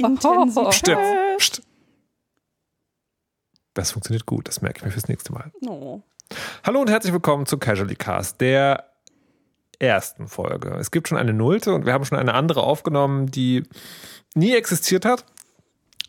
[0.00, 0.74] Intensität.
[0.74, 1.00] Stimmt.
[1.38, 1.62] Psst.
[3.74, 5.52] Das funktioniert gut, das merke ich mir fürs nächste Mal.
[5.66, 6.00] Oh.
[6.64, 8.90] Hallo und herzlich willkommen zu Casually Cast, der
[9.78, 10.76] ersten Folge.
[10.78, 13.64] Es gibt schon eine Nullte und wir haben schon eine andere aufgenommen, die
[14.34, 15.24] nie existiert hat.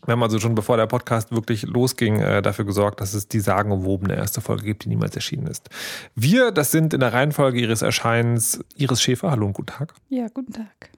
[0.04, 3.38] Wir haben also schon bevor der Podcast wirklich losging, äh, dafür gesorgt, dass es die
[3.38, 5.70] sagenumwobene erste Folge gibt, die niemals erschienen ist.
[6.16, 9.30] Wir, das sind in der Reihenfolge ihres Erscheinens Iris Schäfer.
[9.30, 9.94] Hallo und guten Tag.
[10.08, 10.90] Ja, guten Tag.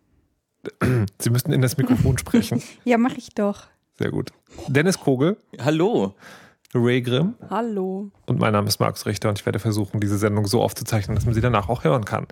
[1.20, 2.62] Sie müssten in das Mikrofon sprechen.
[2.84, 3.64] Ja, mache ich doch.
[3.98, 4.32] Sehr gut.
[4.68, 6.14] Dennis Kogel, Hallo.
[6.74, 8.10] Ray Grimm Hallo.
[8.26, 11.24] und mein Name ist Markus Richter und ich werde versuchen, diese Sendung so aufzuzeichnen, dass
[11.24, 12.26] man sie danach auch hören kann.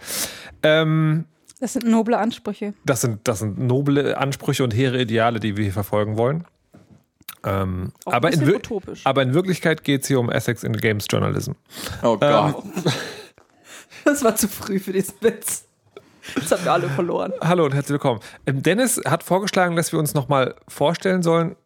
[0.64, 1.26] Ähm,
[1.60, 2.74] Das sind noble Ansprüche.
[2.84, 6.44] das, sind, das sind noble Ansprüche und hehre Ideale, die wir hier verfolgen wollen.
[7.44, 8.60] Ähm, Auch aber, ein in
[9.04, 11.52] aber in Wirklichkeit geht es hier um Essex in Games Journalism.
[12.02, 12.64] Oh Gott.
[14.04, 15.64] Das war zu früh für diesen Witz.
[16.34, 17.32] Das haben wir alle verloren.
[17.40, 18.20] Hallo und herzlich willkommen.
[18.46, 21.56] Ähm, Dennis hat vorgeschlagen, dass wir uns nochmal vorstellen sollen.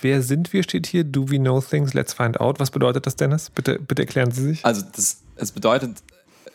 [0.00, 1.04] Wer sind wir, steht hier.
[1.04, 1.94] Do we know things?
[1.94, 2.60] Let's find out.
[2.60, 3.50] Was bedeutet das, Dennis?
[3.50, 4.64] Bitte, bitte erklären Sie sich.
[4.64, 6.02] Also das, es bedeutet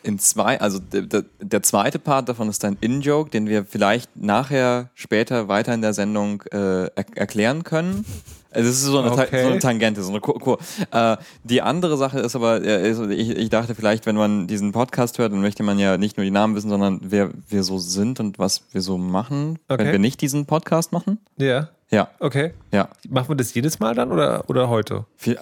[0.02, 4.16] in zwei, also der, der, der zweite Part davon ist ein In-Joke, den wir vielleicht
[4.16, 8.04] nachher später weiter in der Sendung äh, er erklären können.
[8.50, 9.42] Also es ist so eine, Okay.
[9.42, 10.58] so eine Tangente, so eine Kur.
[10.90, 12.62] Äh, Die andere Sache ist aber,
[13.10, 16.24] ich, ich dachte vielleicht, wenn man diesen Podcast hört, dann möchte man ja nicht nur
[16.24, 19.84] die Namen wissen, sondern wer wir so sind und was wir so machen, Okay.
[19.84, 21.18] wenn wir nicht diesen Podcast machen.
[21.36, 22.52] Ja, Ja, okay.
[22.72, 22.88] ja.
[23.08, 25.04] Machen wir das jedes Mal dann oder, oder heute?
[25.24, 25.36] Äh,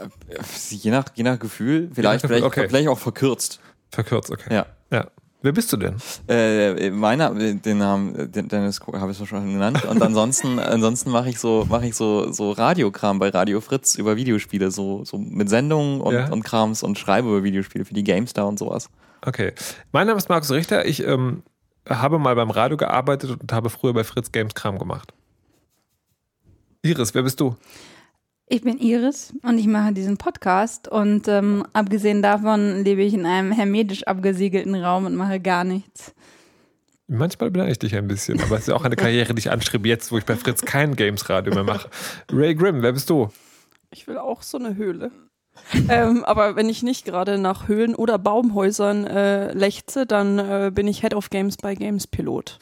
[0.70, 2.68] Je nach, je nach Gefühl, vielleicht, Gefühl, vielleicht, okay.
[2.68, 3.60] vielleicht auch verkürzt.
[3.90, 4.52] Verkürzt, okay.
[4.54, 4.66] Ja.
[4.90, 5.06] ja.
[5.42, 5.96] Wer bist du denn?
[6.28, 9.84] Äh, meiner, den Namen, den Dennis habe ich schon genannt.
[9.84, 14.16] Und ansonsten, ansonsten mache ich so, mache ich so, so Radiokram bei Radio Fritz über
[14.16, 16.28] Videospiele, so, so mit Sendungen und, Ja.
[16.32, 18.88] und Krams und schreibe über Videospiele für die GameStar und sowas.
[19.22, 19.52] Okay.
[19.92, 20.86] Mein Name ist Markus Richter.
[20.86, 21.42] Ich ähm,
[21.88, 25.12] habe mal beim Radio gearbeitet und habe früher bei Fritz Games Kram gemacht.
[26.82, 27.56] Iris, wer bist du?
[28.48, 33.26] Ich bin Iris und ich mache diesen Podcast und ähm, abgesehen davon lebe ich in
[33.26, 36.14] einem hermetisch abgesiegelten Raum und mache gar nichts.
[37.08, 39.50] Manchmal beneide ich dich ein bisschen, aber es ist ja auch eine Karriere, die ich
[39.50, 41.90] anstrebe, jetzt, wo ich bei Fritz kein Games-Radio mehr mache.
[42.30, 43.30] Ray Grimm, wer bist du?
[43.90, 45.10] Ich will auch so eine Höhle.
[45.88, 50.86] ähm, aber wenn ich nicht gerade nach Höhlen oder Baumhäusern äh, lechze, dann äh, bin
[50.86, 52.60] ich Head of Games bei Games Pilot.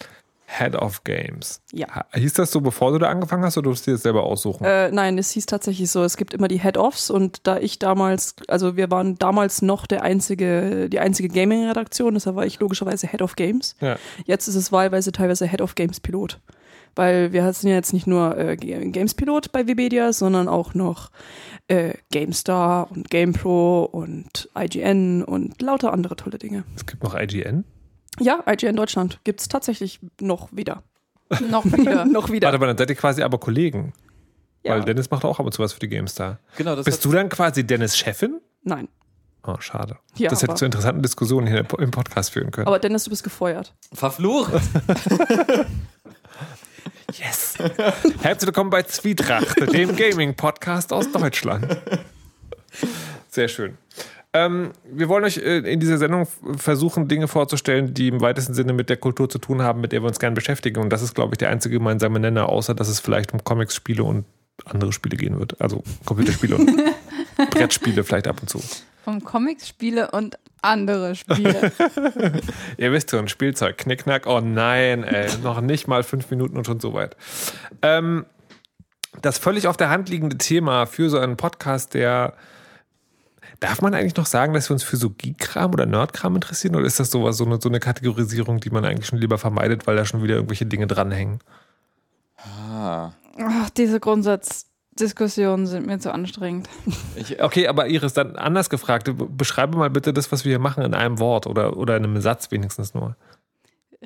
[0.58, 1.60] Head of Games.
[1.72, 1.86] Ja.
[2.14, 4.64] Hieß das so, bevor du da angefangen hast, oder durfst du dir das selber aussuchen?
[4.64, 8.36] Äh, nein, es hieß tatsächlich so, es gibt immer die Head-Offs und da ich damals,
[8.48, 13.22] also wir waren damals noch der einzige, die einzige Gaming-Redaktion, deshalb war ich logischerweise Head
[13.22, 13.76] of Games.
[13.80, 13.96] ja.
[14.26, 16.40] Jetzt ist es wahlweise teilweise Head of Games Pilot.
[16.96, 21.10] Weil wir sind ja jetzt nicht nur äh, Games Pilot bei Webedia, sondern auch noch
[21.66, 26.62] äh, GameStar und GamePro und IGN und lauter andere tolle Dinge.
[26.76, 27.64] Es gibt noch IGN.
[28.20, 30.82] Ja, IGN Deutschland gibt's tatsächlich noch wieder.
[31.50, 32.04] Noch wieder.
[32.04, 32.46] noch wieder.
[32.48, 33.92] Warte mal, dann seid ihr quasi aber Kollegen.
[34.62, 34.72] ja.
[34.74, 36.38] Weil Dennis macht auch ab und zu was für die GameStar.
[36.56, 38.40] Genau, das Bist du dann quasi Dennis Chefin?
[38.62, 38.88] Nein.
[39.46, 39.98] Oh, schade.
[40.16, 42.66] Ja, das hätte zu interessanten Diskussionen hier im Podcast führen können.
[42.66, 43.74] Aber Dennis, du bist gefeuert.
[43.92, 44.52] verflucht.
[47.12, 47.54] yes.
[48.22, 51.76] Herzlich willkommen bei Zwietracht, dem Gaming-Podcast aus Deutschland.
[53.28, 53.76] Sehr schön.
[54.36, 58.72] Ähm, wir wollen euch äh, in dieser Sendung versuchen, Dinge vorzustellen, die im weitesten Sinne
[58.72, 60.80] mit der Kultur zu tun haben, mit der wir uns gerne beschäftigen.
[60.80, 63.76] Und das ist, glaube ich, der einzige gemeinsame Nenner, außer dass es vielleicht um Comics,
[63.76, 64.24] Spiele und
[64.64, 65.60] andere Spiele gehen wird.
[65.60, 66.68] Also Computerspiele und
[67.50, 68.60] Brettspiele vielleicht ab und zu.
[69.06, 71.70] Um Comics, Spiele und andere Spiele.
[72.76, 74.26] Ihr wisst schon, Spielzeug, Knickknack.
[74.26, 77.16] Oh nein, ey, noch nicht mal fünf Minuten und schon so weit.
[77.82, 78.26] Ähm,
[79.22, 82.34] das völlig auf der Hand liegende Thema für so einen Podcast, der.
[83.68, 86.76] Darf man eigentlich noch sagen, dass wir uns für so Geek-Kram oder Nerd-Kram interessieren?
[86.76, 89.86] Oder ist das sowas, so eine, so eine Kategorisierung, die man eigentlich schon lieber vermeidet,
[89.86, 91.38] weil da schon wieder irgendwelche Dinge dranhängen?
[92.36, 96.68] Ah, Ach, diese Grundsatzdiskussionen sind mir zu anstrengend.
[97.16, 99.04] ich, Okay, aber Iris, dann anders gefragt.
[99.06, 102.04] be- Beschreibe mal bitte das, was wir hier machen, in einem Wort oder, oder in
[102.04, 103.16] einem Satz wenigstens nur.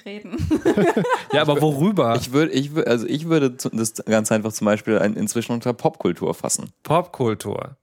[0.05, 0.37] Reden.
[1.33, 2.17] Ja, aber worüber?
[2.17, 5.73] ich würde, ich würde, also ich würde das ganz einfach zum Beispiel ein, inzwischen unter
[5.75, 6.71] Popkultur fassen.
[6.85, 7.77] Popkultur.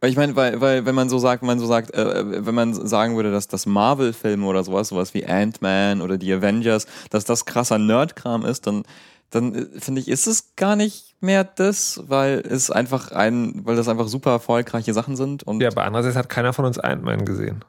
[0.00, 2.54] Weil ich meine, weil, weil wenn man so sagt, wenn man so sagt, äh, wenn
[2.54, 7.24] man sagen würde, dass das Marvel-Filme oder sowas, sowas wie Ant-Man oder die Avengers, dass
[7.26, 8.84] das krasser Nerdkram ist, dann,
[9.28, 13.76] dann äh, finde ich, ist es gar nicht mehr das, weil es einfach ein, weil
[13.76, 17.26] das einfach super erfolgreiche Sachen sind und Ja, aber andererseits hat keiner von uns Ant-Man
[17.26, 17.62] gesehen.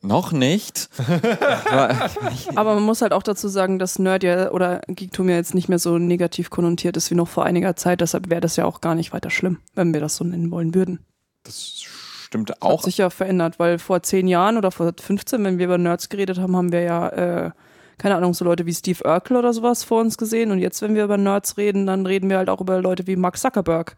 [0.00, 0.88] noch nicht.
[1.70, 2.10] Aber-
[2.56, 5.68] Aber man muss halt auch dazu sagen, dass Nerd ja oder Geektum ja jetzt nicht
[5.68, 8.00] mehr so negativ konnotiert ist wie noch vor einiger Zeit.
[8.00, 10.74] Deshalb wäre das ja auch gar nicht weiter schlimm, wenn wir das so nennen wollen
[10.74, 10.98] würden.
[11.42, 12.78] Das stimmt Auch auch.
[12.78, 16.08] hat sich ja verändert, weil vor zehn Jahren oder vor 15, wenn wir über Nerds
[16.08, 17.50] geredet haben, haben wir ja äh,
[17.98, 20.50] keine Ahnung, so Leute wie Steve Urkel oder sowas vor uns gesehen.
[20.50, 23.14] Und jetzt, wenn wir über Nerds reden, dann reden wir halt auch über Leute wie
[23.14, 23.96] Mark Zuckerberg.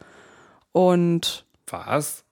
[0.73, 2.23] Und Was?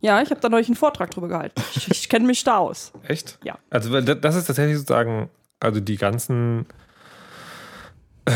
[0.00, 1.60] ja, ich habe da neulich einen Vortrag drüber gehalten.
[1.74, 2.92] Ich, ich kenne mich da aus.
[3.02, 3.38] Echt?
[3.44, 3.58] Ja.
[3.68, 5.28] Also das ist tatsächlich sozusagen,
[5.60, 6.66] also die ganzen
[8.24, 8.32] äh,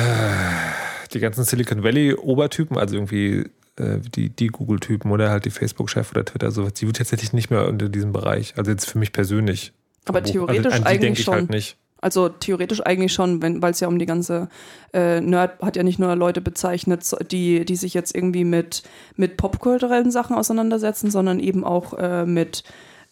[1.14, 3.48] die ganzen Silicon Valley Obertypen, also irgendwie
[3.78, 7.68] die, die Google-Typen oder halt die Facebook-Chef oder Twitter, sowas, die wird tatsächlich nicht mehr
[7.68, 8.54] unter diesem Bereich.
[8.56, 9.72] Also jetzt für mich persönlich.
[10.06, 10.32] Aber verbucht.
[10.32, 11.48] theoretisch also, eigentlich ich schon.
[11.48, 11.76] halt.
[12.00, 14.48] Also theoretisch eigentlich schon, weil es ja um die ganze
[14.92, 18.82] äh, Nerd hat ja nicht nur Leute bezeichnet, so- die, die sich jetzt irgendwie mit,
[19.16, 22.64] mit popkulturellen Sachen auseinandersetzen, sondern eben auch äh, mit,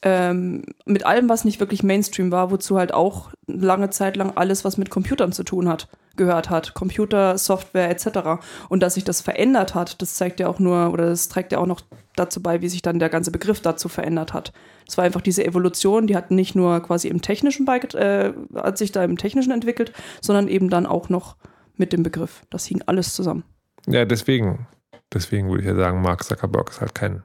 [0.04, 4.62] ähm, mit allem, was nicht wirklich Mainstream war, wozu halt auch lange Zeit lang alles,
[4.62, 6.74] was mit Computern zu tun hat, gehört hat.
[6.74, 8.44] Computer, Software etc.
[8.68, 11.58] Und dass sich das verändert hat, das zeigt ja auch nur, oder das trägt ja
[11.58, 11.80] auch noch
[12.16, 14.52] dazu bei, wie sich dann der ganze Begriff dazu verändert hat.
[14.86, 18.92] Es war einfach diese Evolution, die hat nicht nur quasi im Technischen äh, hat sich
[18.92, 21.36] da im Technischen entwickelt, sondern eben dann auch noch
[21.76, 22.42] mit dem Begriff.
[22.50, 23.44] Das hing alles zusammen.
[23.86, 24.66] Ja, deswegen.
[25.12, 27.22] Deswegen würde ich ja sagen, Mark Zuckerberg ist halt kein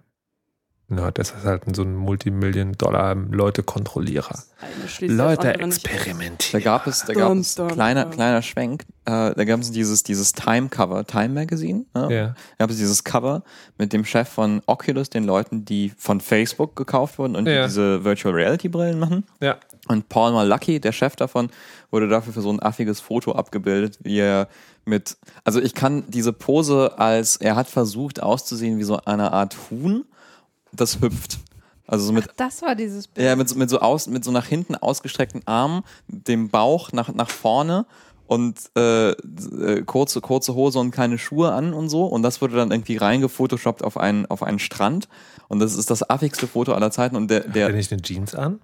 [0.91, 4.39] Nerd, das ist halt so ein Multimillion-Dollar-Leute-Kontrollierer.
[4.99, 5.37] Nicht aus.
[5.37, 6.63] Da experimentieren.
[6.63, 8.83] gab es, da gab es kleiner, kleiner Schwenk.
[9.05, 11.85] Äh, da gab es dieses, dieses Time-Cover, Time Magazine.
[11.93, 12.13] Ne?
[12.13, 12.25] Ja.
[12.27, 13.43] Da gab es dieses Cover
[13.77, 17.61] mit dem Chef von Oculus, den Leuten, die von Facebook gekauft wurden und Ja.
[17.61, 19.23] die diese Virtual Reality Brillen machen.
[19.39, 19.57] ja.
[19.87, 21.49] Und Paul Malachy, der Chef davon,
[21.89, 24.47] wurde dafür für so ein affiges Foto abgebildet, wie er
[24.85, 29.55] mit, also ich kann diese Pose als, er hat versucht auszusehen wie so eine Art
[29.71, 30.05] Huhn,
[30.71, 31.39] das hüpft.
[31.87, 33.25] Also so mit Das war dieses Bild.
[33.25, 37.11] ja, mit, so- mit so aus, mit so nach hinten ausgestreckten Armen, dem Bauch nach,
[37.13, 37.87] nach vorne
[38.27, 42.05] und äh, äh, kurze, kurze Hose und keine Schuhe an und so.
[42.05, 45.07] Und das wurde dann irgendwie reingefotoshoppt auf einen, auf einen Strand.
[45.47, 47.15] Und das ist das affigste Foto aller Zeiten.
[47.15, 48.59] Und der, Hat er der nicht eine Jeans an?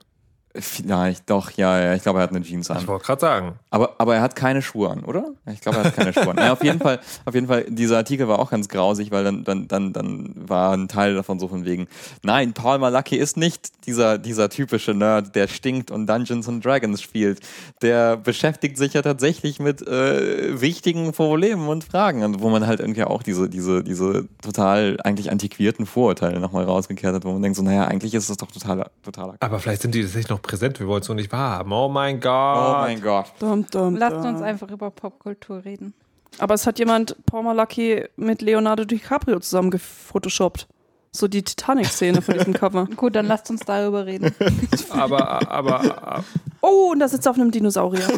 [0.59, 2.87] Vielleicht, doch, ja, ja, ich glaube, er hat eine Jeans Ich an.
[2.87, 3.53] wollte gerade sagen.
[3.69, 5.31] Aber, aber er hat keine Schuhe an, oder?
[5.51, 6.37] Ich glaube, er hat keine Schuhe an.
[6.37, 9.43] Ja, auf jeden Fall, auf jeden Fall, dieser Artikel war auch ganz grausig, weil dann,
[9.43, 11.87] dann, dann, dann war ein Teil davon so von wegen,
[12.23, 17.01] nein, Paul Malachy ist nicht dieser, dieser typische Nerd, der stinkt und Dungeons and Dragons
[17.01, 17.39] spielt.
[17.81, 22.79] Der beschäftigt sich ja tatsächlich mit äh, wichtigen Problemen und Fragen, und wo man halt
[22.79, 27.57] irgendwie auch diese, diese, diese total eigentlich antiquierten Vorurteile nochmal rausgekehrt hat, wo man denkt
[27.57, 30.79] so, naja, eigentlich ist das doch totaler, totaler Aber vielleicht sind die tatsächlich noch präsent,
[30.79, 31.71] wir wollen es nur nicht wahrhaben.
[31.71, 32.57] Oh mein Gott.
[32.57, 33.25] Oh mein Gott.
[33.39, 34.25] Dum, dum, Lasst dum.
[34.35, 35.93] uns einfach über Popkultur reden.
[36.39, 40.67] Aber es hat jemand Paul Malachy mit Leonardo DiCaprio zusammen gefotoshoppt.
[41.11, 42.87] So die Titanic-Szene von diesem Cover.
[42.97, 44.35] Gut, dann lasst uns darüber reden.
[44.89, 46.23] Aber, aber,
[46.61, 48.05] Oh, und da sitzt er auf einem Dinosaurier.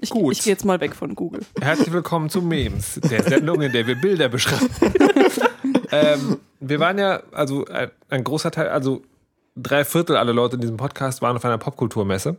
[0.00, 0.32] Ich, Gut.
[0.32, 1.40] ich gehe jetzt mal weg von Google.
[1.62, 4.68] Herzlich willkommen zu Memes, der Sendung, in der wir Bilder beschreiben.
[5.92, 9.00] ähm, wir waren ja, also ein, ein großer Teil, also
[9.56, 12.36] drei Viertel aller Leute in diesem Podcast waren auf einer Popkulturmesse.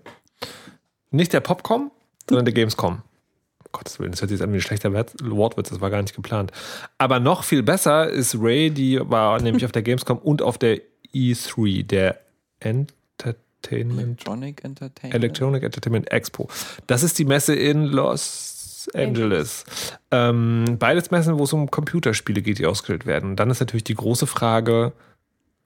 [1.12, 1.92] Nicht der Popcom,
[2.30, 2.96] sondern der Gamescom.
[2.96, 6.02] Um Gottes Willen, das hört sich jetzt an wie ein schlechter Wortwitz, das war gar
[6.02, 6.52] nicht geplant.
[6.98, 10.82] Aber noch viel besser ist Ray, die war nämlich auf der Gamescom und auf der
[11.14, 12.20] E3, der
[12.60, 13.36] Entertainment
[13.72, 15.16] Electronic Entertainment.
[15.16, 16.50] Electronic Entertainment Expo.
[16.88, 19.66] Das ist die Messe in Los Angeles.
[20.12, 23.32] Ähm, beides Messen, wo es um Computerspiele geht, die ausgestellt werden.
[23.32, 24.94] Und dann ist natürlich die große Frage,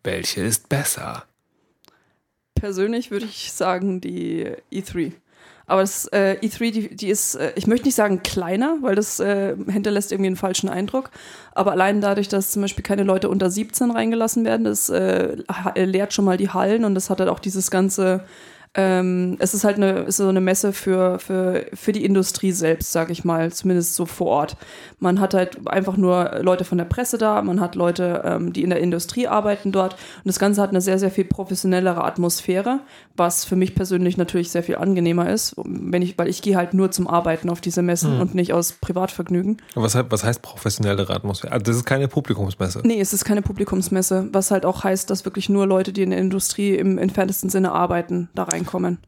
[0.03, 1.25] welche ist besser?
[2.59, 5.13] Persönlich würde ich sagen die E3.
[5.67, 9.19] Aber das äh, E3, die, die ist, äh, ich möchte nicht sagen kleiner, weil das
[9.19, 11.11] äh, hinterlässt irgendwie einen falschen Eindruck.
[11.53, 15.73] Aber allein dadurch, dass zum Beispiel keine Leute unter 17 reingelassen werden, das äh, ha-
[15.75, 18.23] leert schon mal die Hallen und das hat halt auch dieses ganze
[18.75, 22.91] ähm, es ist halt eine, ist so eine Messe für, für, für die Industrie selbst,
[22.91, 24.57] sage ich mal, zumindest so vor Ort.
[24.99, 28.61] Man hat halt einfach nur Leute von der Presse da, man hat Leute, ähm, die
[28.61, 32.81] in der Industrie arbeiten dort und das Ganze hat eine sehr, sehr viel professionellere Atmosphäre,
[33.17, 36.75] was für mich persönlich natürlich sehr viel angenehmer ist, wenn ich, weil ich gehe halt
[36.75, 39.57] nur zum Arbeiten auf diese Messen und nicht aus Privatvergnügen.
[39.73, 41.53] Was, was heißt professionellere Atmosphäre?
[41.53, 42.81] Also das ist keine Publikumsmesse.
[42.83, 46.11] Nee, es ist keine Publikumsmesse, was halt auch heißt, dass wirklich nur Leute, die in
[46.11, 48.99] der Industrie im entferntesten Sinne arbeiten, da reinkommen.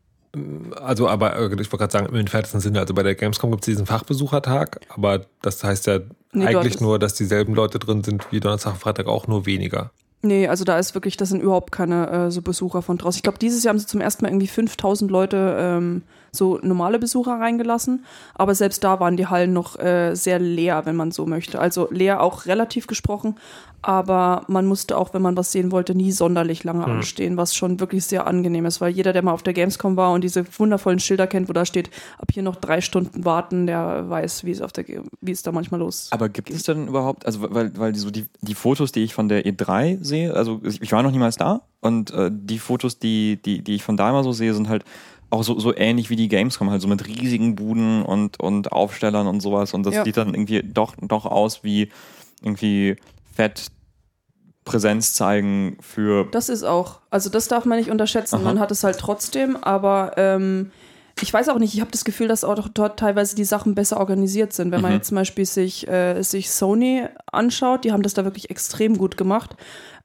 [0.81, 3.63] Also, aber äh, ich wollte gerade sagen, im entferntesten Sinne, also bei der Gamescom gibt
[3.63, 5.99] es diesen Fachbesuchertag, aber das heißt ja
[6.33, 9.91] Nee, eigentlich nur, dass dieselben Leute drin sind wie Donnerstag, Freitag auch nur weniger.
[10.21, 13.17] Nee, also da ist wirklich, das sind überhaupt keine äh, so Besucher von draußen.
[13.17, 16.99] Ich glaube, dieses Jahr haben sie zum ersten Mal irgendwie 5000 Leute ähm, so normale
[16.99, 21.25] Besucher reingelassen, aber selbst da waren die Hallen noch äh, sehr leer, wenn man so
[21.25, 21.59] möchte.
[21.59, 23.35] Also leer auch relativ gesprochen,
[23.81, 27.79] aber man musste auch, wenn man was sehen wollte, nie sonderlich lange anstehen, was schon
[27.79, 30.99] wirklich sehr angenehm ist, weil jeder, der mal auf der Gamescom war und diese wundervollen
[30.99, 34.61] Schilder kennt, wo da steht, ab hier noch drei Stunden warten, der weiß, wie es
[34.61, 34.85] auf der,
[35.21, 38.11] wie es da manchmal los Aber gibt es denn überhaupt, also weil, weil die, so
[38.11, 41.37] die, die Fotos, die ich von der E3 sehe, also ich ich war noch niemals
[41.37, 41.61] da.
[41.79, 44.83] Und äh, die Fotos, die, die, die ich von da immer so sehe, sind halt
[45.31, 49.27] auch so, so ähnlich wie die Gamescom, halt so mit riesigen Buden und, und Aufstellern
[49.27, 49.73] und sowas.
[49.73, 50.03] Und das Ja.
[50.03, 51.89] sieht dann irgendwie doch, doch aus wie
[52.43, 52.97] irgendwie
[53.33, 53.67] fett
[54.63, 56.99] Präsenz zeigen für Das ist auch.
[57.09, 58.35] Also das darf man nicht unterschätzen.
[58.35, 58.43] Aha.
[58.43, 60.71] Man hat es halt trotzdem, aber ähm,
[61.21, 63.97] ich weiß auch nicht, ich habe das Gefühl, dass auch dort teilweise die Sachen besser
[63.99, 64.71] organisiert sind.
[64.71, 64.97] Wenn man Mhm.
[64.97, 69.17] jetzt zum Beispiel sich, äh, sich Sony anschaut, die haben das da wirklich extrem gut
[69.17, 69.55] gemacht.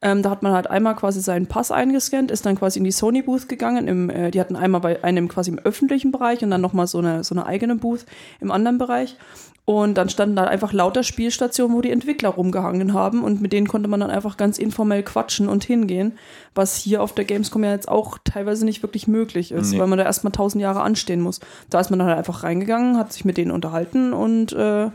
[0.03, 2.93] Ähm, da hat man halt einmal quasi seinen Pass eingescannt, ist dann quasi in die
[2.93, 3.89] Sony Booth gegangen.
[3.89, 6.99] Im, äh, die hatten einmal bei einem quasi im öffentlichen Bereich und dann nochmal so
[6.99, 8.05] eine, so eine eigene Booth
[8.41, 9.17] im anderen Bereich.
[9.65, 13.67] Und dann standen da einfach lauter Spielstationen, wo die Entwickler rumgehangen haben und mit denen
[13.67, 16.13] konnte man dann einfach ganz informell quatschen und hingehen,
[16.55, 19.81] was hier auf der Gamescom ja jetzt auch teilweise nicht wirklich möglich ist, Nee.
[19.81, 21.41] weil man da erstmal tausend Jahre anstehen muss.
[21.71, 24.91] Da ist man dann halt einfach reingegangen, hat sich mit denen unterhalten und äh,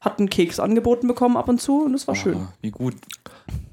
[0.00, 2.36] hat einen Keks angeboten bekommen ab und zu und das war schön.
[2.36, 2.94] Oh, wie gut.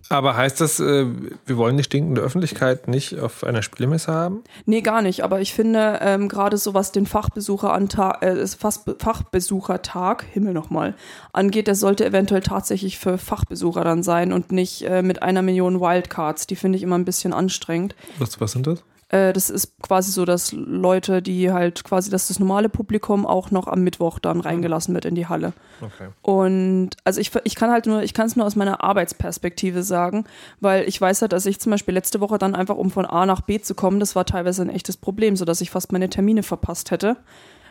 [0.08, 1.06] Aber heißt das, äh,
[1.46, 4.44] wir wollen die stinkende Öffentlichkeit nicht auf einer Spielemesse haben?
[4.66, 5.24] Nee, gar nicht.
[5.24, 10.96] Aber ich finde, ähm, gerade so was den Fachbesucheranta äh, Fachbesuchertag, Himmel nochmal,
[11.32, 15.80] angeht, der sollte eventuell tatsächlich für Fachbesucher dann sein und nicht äh, mit einer Million
[15.80, 16.46] Wildcards.
[16.46, 17.96] Die finde ich immer ein bisschen anstrengend.
[18.20, 18.84] Was, was sind das?
[19.12, 23.52] Äh, das ist quasi so, dass Leute, die halt quasi, dass das normale Publikum auch
[23.52, 25.52] noch am Mittwoch dann reingelassen wird in die Halle.
[25.82, 26.08] Okay.
[26.22, 30.24] Und also ich, ich kann halt nur, ich kann es nur aus meiner Arbeitsperspektive sagen,
[30.62, 33.26] weil ich weiß halt, dass ich zum Beispiel letzte Woche dann einfach, um von A
[33.26, 36.42] nach B zu kommen, das war teilweise ein echtes Problem, sodass ich fast meine Termine
[36.42, 37.18] verpasst hätte,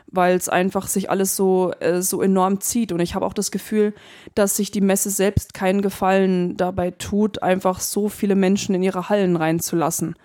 [0.09, 2.93] weil es einfach sich alles so, äh, so enorm zieht.
[2.93, 3.95] Und ich habe auch das Gefühl,
[4.35, 9.09] dass sich die Messe selbst keinen Gefallen dabei tut, einfach so viele Menschen in ihre
[9.09, 10.17] Hallen reinzulassen.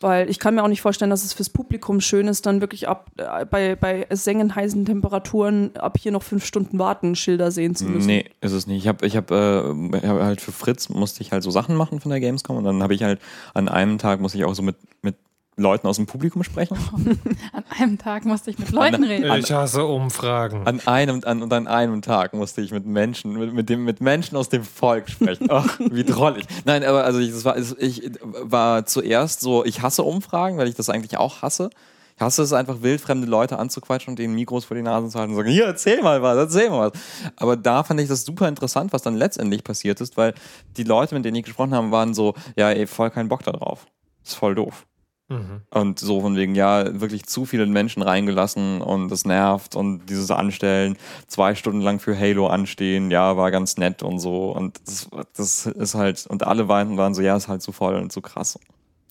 [0.00, 2.88] Weil ich kann mir auch nicht vorstellen, dass es fürs Publikum schön ist, dann wirklich
[2.88, 7.84] ab äh, bei, bei sengenheißen Temperaturen ab hier noch fünf Stunden warten, Schilder sehen zu
[7.84, 8.06] müssen.
[8.06, 8.78] Nee, ist es nicht.
[8.78, 9.62] Ich habe ich hab, äh,
[10.06, 12.82] hab halt für Fritz musste ich halt so Sachen machen von der Gamescom und dann
[12.82, 13.20] habe ich halt
[13.52, 15.16] an einem Tag musste ich auch so mit, mit
[15.60, 16.76] Leuten aus dem Publikum sprechen.
[17.52, 19.32] An einem Tag musste ich mit Leuten reden.
[19.38, 20.66] Ich hasse Umfragen.
[20.66, 24.00] An einem, an, und an einem Tag musste ich mit Menschen, mit, mit, dem, mit
[24.00, 25.46] Menschen aus dem Volk sprechen.
[25.50, 26.44] Ach, wie drollig.
[26.64, 30.74] Nein, aber also ich, das war, ich war zuerst so, ich hasse Umfragen, weil ich
[30.74, 31.70] das eigentlich auch hasse.
[32.16, 35.32] Ich hasse es einfach, wildfremde Leute anzuquatschen und denen Mikros vor die Nase zu halten
[35.32, 37.00] und sagen, hier, erzähl mal was, erzähl mal was.
[37.36, 40.34] Aber da fand ich das super interessant, was dann letztendlich passiert ist, weil
[40.76, 43.52] die Leute, mit denen ich gesprochen habe, waren so, ja, ey, voll keinen Bock da
[43.52, 43.86] drauf.
[44.22, 44.86] Ist voll doof.
[45.30, 45.62] Mhm.
[45.70, 50.32] Und so von wegen, ja, wirklich zu viele Menschen reingelassen und das nervt und dieses
[50.32, 54.50] Anstellen, zwei Stunden lang für Halo anstehen, ja, war ganz nett und so.
[54.50, 57.94] Und das, das ist halt, und alle waren, waren so, ja, ist halt zu voll
[57.94, 58.58] und zu krass.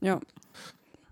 [0.02, 0.20] Ja.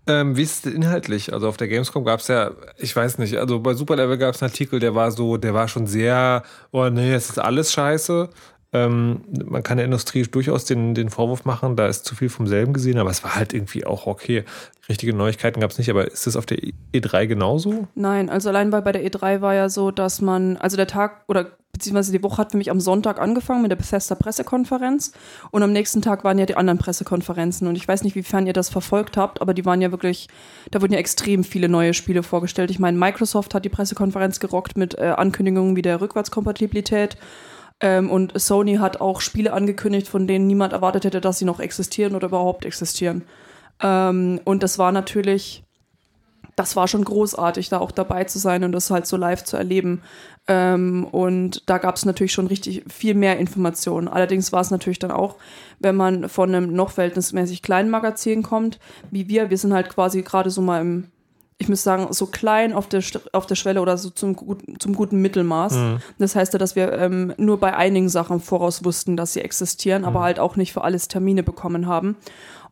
[0.06, 1.32] Ähm, wie ist es inhaltlich?
[1.32, 4.42] Also auf der Gamescom gab es ja, ich weiß nicht, also bei Superlevel gab es
[4.42, 8.28] einen Artikel, der war so, der war schon sehr, oh nee, es ist alles scheiße.
[8.72, 12.46] Ähm, man kann der Industrie durchaus den, den Vorwurf machen, da ist zu viel vom
[12.46, 14.44] selben gesehen, aber es war halt irgendwie auch okay.
[14.90, 16.58] Richtige Neuigkeiten gab es nicht, aber ist das auf der
[16.92, 17.88] E3 genauso?
[17.94, 21.24] Nein, also allein bei, bei der E3 war ja so, dass man, also der Tag
[21.28, 25.12] oder beziehungsweise die Woche hat für mich am Sonntag angefangen mit der Bethesda Pressekonferenz
[25.50, 28.52] und am nächsten Tag waren ja die anderen Pressekonferenzen und ich weiß nicht, wiefern ihr
[28.52, 30.28] das verfolgt habt, aber die waren ja wirklich,
[30.70, 32.70] da wurden ja extrem viele neue Spiele vorgestellt.
[32.70, 37.16] Ich meine, Microsoft hat die Pressekonferenz gerockt mit äh, Ankündigungen wie der Rückwärtskompatibilität
[37.80, 41.60] ähm, und Sony hat auch Spiele angekündigt, von denen niemand erwartet hätte, dass sie noch
[41.60, 43.24] existieren oder überhaupt existieren.
[43.80, 45.62] Ähm, und das war natürlich,
[46.56, 49.56] das war schon großartig, da auch dabei zu sein und das halt so live zu
[49.56, 50.02] erleben.
[50.48, 54.08] Ähm, und da gab es natürlich schon richtig viel mehr Informationen.
[54.08, 55.36] Allerdings war es natürlich dann auch,
[55.78, 58.80] wenn man von einem noch verhältnismäßig kleinen Magazin kommt,
[59.12, 61.12] wie wir, wir sind halt quasi gerade so mal im,
[61.60, 64.94] ich muss sagen, so klein auf der, auf der Schwelle oder so zum, guten- zum
[64.94, 65.74] guten Mittelmaß.
[66.18, 70.04] Das heißt ja, dass wir ähm, nur bei einigen Sachen voraus wussten, dass sie existieren,
[70.04, 72.16] aber halt auch nicht für alles Termine bekommen haben.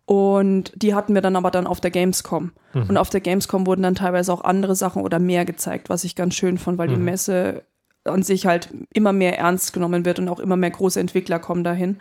[0.05, 2.52] Und die hatten wir dann aber dann auf der Gamescom.
[2.88, 6.14] Und auf der Gamescom wurden dann teilweise auch andere Sachen oder mehr gezeigt, was ich
[6.14, 7.62] ganz schön fand, weil die Messe
[8.06, 11.64] an sich halt immer mehr ernst genommen wird und auch immer mehr große Entwickler kommen
[11.64, 11.98] dahin.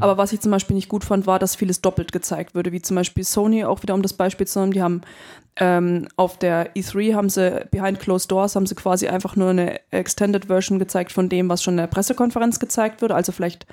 [0.00, 2.82] Aber was ich zum Beispiel nicht gut fand, war, dass vieles doppelt gezeigt wurde, wie
[2.82, 5.02] zum Beispiel Sony, auch wieder um das Beispiel zu nehmen, die haben
[5.58, 9.80] ähm, auf der E3 haben sie behind closed doors haben sie quasi einfach nur eine
[9.90, 13.66] Extended Version gezeigt von dem, was schon in der Pressekonferenz gezeigt wurde, also vielleicht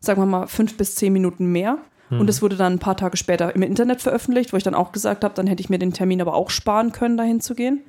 [0.00, 1.78] sagen wir mal fünf bis zehn Minuten mehr.
[2.10, 4.92] Und es wurde dann ein paar Tage später im Internet veröffentlicht, wo ich dann auch
[4.92, 7.82] gesagt habe, dann hätte ich mir den Termin aber auch sparen können, dahin zu gehen.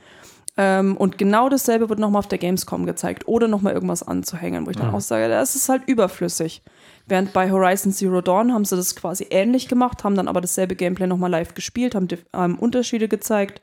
[0.61, 4.71] Ähm, und genau dasselbe wurde nochmal auf der Gamescom gezeigt oder nochmal irgendwas anzuhängen, wo
[4.71, 6.61] ich dann auch sage, das ist halt überflüssig.
[7.07, 10.75] Während bei Horizon Zero Dawn haben sie das quasi ähnlich gemacht, haben dann aber dasselbe
[10.75, 13.61] Gameplay nochmal live gespielt, haben ähm, Unterschiede gezeigt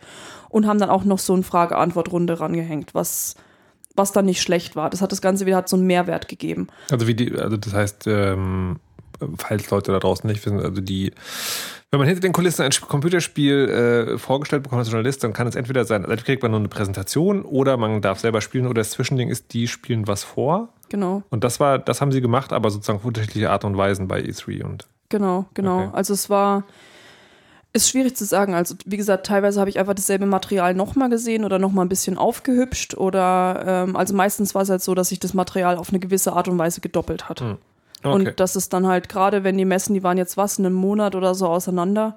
[0.48, 3.34] und haben dann auch noch so eine Frage-Antwort-Runde rangehängt, was,
[3.94, 4.88] was dann nicht schlecht war.
[4.88, 6.68] Das hat das Ganze wieder hat so einen Mehrwert gegeben.
[6.90, 8.80] Also wie die, also das heißt, ähm,
[9.36, 11.12] falls Leute da draußen nicht wissen, also die,
[11.90, 13.68] wenn man hinter den Kulissen ein Sp- Computerspiel
[14.14, 16.68] äh, vorgestellt bekommt als Journalist, dann kann es entweder sein, also kriegt man nur eine
[16.68, 20.68] Präsentation oder man darf selber spielen oder das Zwischending ist, die spielen was vor.
[20.88, 24.06] Genau, Und das war, das haben sie gemacht, aber sozusagen auf unterschiedliche Art und Weisen
[24.06, 25.78] bei E3 und genau, genau.
[25.86, 25.90] Okay.
[25.94, 26.62] Also es war,
[27.72, 28.54] ist schwierig zu sagen.
[28.54, 32.16] Also wie gesagt, teilweise habe ich einfach dasselbe Material nochmal gesehen oder nochmal ein bisschen
[32.18, 35.98] aufgehübscht oder, ähm, also meistens war es halt so, dass sich das Material auf eine
[35.98, 37.40] gewisse Art und Weise gedoppelt hat.
[37.40, 37.58] Hm.
[38.02, 41.14] Und das ist dann halt gerade, wenn die Messen, die waren jetzt was, einen Monat
[41.14, 42.16] oder so auseinander.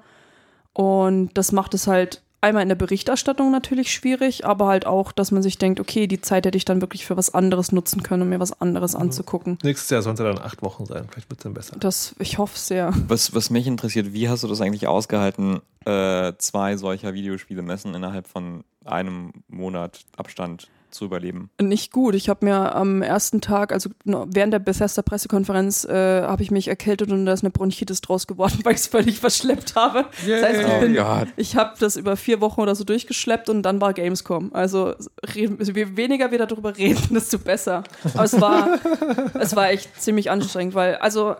[0.72, 5.30] Und das macht es halt einmal in der Berichterstattung natürlich schwierig, aber halt auch, dass
[5.30, 8.22] man sich denkt, okay, die Zeit hätte ich dann wirklich für was anderes nutzen können,
[8.22, 9.58] um mir was anderes anzugucken.
[9.62, 11.06] Nächstes Jahr sollen es ja dann acht Wochen sein.
[11.10, 11.76] Vielleicht wird es dann besser.
[11.78, 12.92] Das, ich hoffe sehr.
[13.08, 17.94] Was, was mich interessiert, wie hast du das eigentlich ausgehalten, äh, zwei solcher Videospiele messen
[17.94, 21.50] innerhalb von einem Monat Abstand zu überleben?
[21.60, 22.14] Nicht gut.
[22.14, 27.10] Ich habe mir am ersten Tag, also während der Bethesda-Pressekonferenz, äh, habe ich mich erkältet
[27.10, 30.06] und da ist eine Bronchitis draus geworden, weil ich es völlig verschleppt habe.
[30.26, 31.28] Das heißt, ich bin, Gott.
[31.36, 34.52] Ich habe das über vier Wochen oder so durchgeschleppt und dann war Gamescom.
[34.52, 34.94] Also
[35.34, 35.50] je
[35.96, 37.84] weniger wir darüber reden, desto besser.
[38.14, 38.78] Aber es war,
[39.38, 41.36] es war echt ziemlich anstrengend, weil also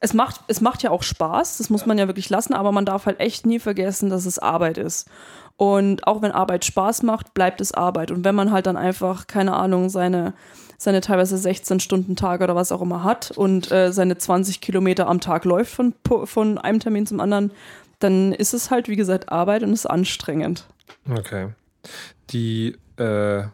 [0.00, 2.84] es macht, es macht ja auch Spaß, das muss man ja wirklich lassen, aber man
[2.84, 5.08] darf halt echt nie vergessen, dass es Arbeit ist.
[5.56, 8.10] Und auch wenn Arbeit Spaß macht, bleibt es Arbeit.
[8.10, 10.34] Und wenn man halt dann einfach, keine Ahnung, seine,
[10.78, 15.06] seine teilweise 16 Stunden Tage oder was auch immer hat und äh, seine 20 Kilometer
[15.06, 15.94] am Tag läuft von,
[16.24, 17.52] von einem Termin zum anderen,
[18.00, 20.66] dann ist es halt, wie gesagt, Arbeit und ist anstrengend.
[21.08, 21.50] Okay.
[22.30, 23.44] Die, äh,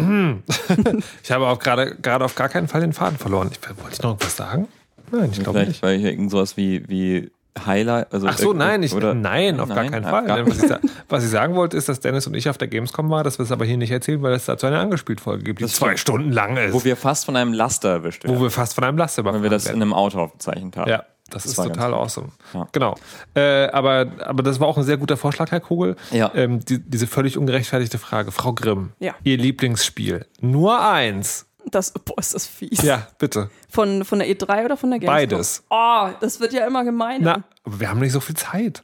[1.22, 3.50] ich habe auch gerade gerade auf gar keinen Fall den Faden verloren.
[3.52, 4.68] Ich, wollte ich noch irgendwas sagen?
[5.10, 5.82] Nein, ich glaube Vielleicht, nicht.
[5.82, 7.30] weil hier irgend sowas wie, wie
[7.66, 8.12] Highlight.
[8.12, 10.26] Also Ach so, irg- nein, ich, oder, nein, auf gar Nein, keinen auf Fall.
[10.26, 10.70] gar- Denn Was ich,
[11.08, 13.44] was ich sagen wollte, ist, dass Dennis und ich auf der Gamescom war, dass wir
[13.44, 16.00] es aber hier nicht erzählen, weil es dazu eine Angespielt-Folge gibt, die Das zwei stimmt.
[16.00, 16.72] Stunden lang ist.
[16.72, 18.42] Wo wir fast von einem Laster erwischt wo werden.
[18.42, 19.82] wir fast von einem Laster Weil wir das in werden.
[19.82, 20.88] einem Auto aufgezeichnet haben.
[20.90, 22.28] Ja, das, Das ist total awesome.
[22.54, 22.66] Ja.
[22.72, 22.94] Genau.
[23.34, 25.96] Äh, aber, aber das war auch ein sehr guter Vorschlag, Herr Kogel.
[26.10, 26.30] Ja.
[26.34, 28.32] Ähm, die, diese völlig ungerechtfertigte Frage.
[28.32, 29.14] Frau Grimm, Ja.
[29.24, 30.26] Ihr Lieblingsspiel.
[30.40, 31.46] Nur eins.
[31.70, 32.82] Das, boah, ist das fies.
[32.82, 33.50] Ja, bitte.
[33.68, 35.14] Von, von der E3 oder von der Gamescom?
[35.16, 35.62] Beides.
[35.70, 37.38] Oh, das wird ja immer gemeiner.
[37.38, 38.82] Na, aber wir haben nicht so viel Zeit.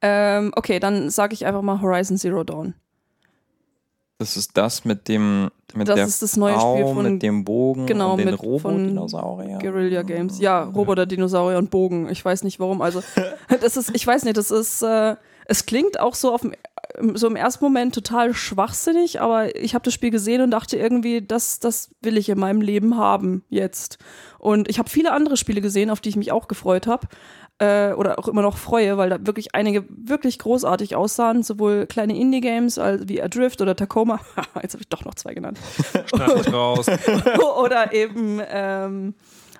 [0.00, 2.74] Ähm, okay, dann sage ich einfach mal Horizon Zero Dawn.
[4.18, 7.22] Das ist das mit dem mit Das der ist das neue Frau, Spiel von- mit
[7.22, 9.58] dem Bogen genau, und den Robodinosaurier.
[9.58, 10.40] Guerilla Games.
[10.40, 12.08] Ja, Roboter, Dinosaurier und Bogen.
[12.10, 12.80] Ich weiß nicht warum.
[12.82, 13.02] Also,
[13.60, 16.52] das ist, ich weiß nicht, das ist, äh, es klingt auch so auf dem,
[17.14, 21.20] so im ersten Moment total schwachsinnig, aber ich habe das Spiel gesehen und dachte irgendwie,
[21.20, 23.98] das, das will ich in meinem Leben haben jetzt.
[24.38, 27.06] Und ich habe viele andere Spiele gesehen, auf die ich mich auch gefreut habe.
[27.60, 32.16] Äh, oder auch immer noch freue, weil da wirklich einige wirklich großartig aussahen, sowohl kleine
[32.16, 34.20] Indie-Games als wie Adrift oder Tacoma.
[34.62, 35.58] Jetzt habe ich doch noch zwei genannt.
[36.52, 36.86] Raus.
[37.60, 39.14] oder eben ähm,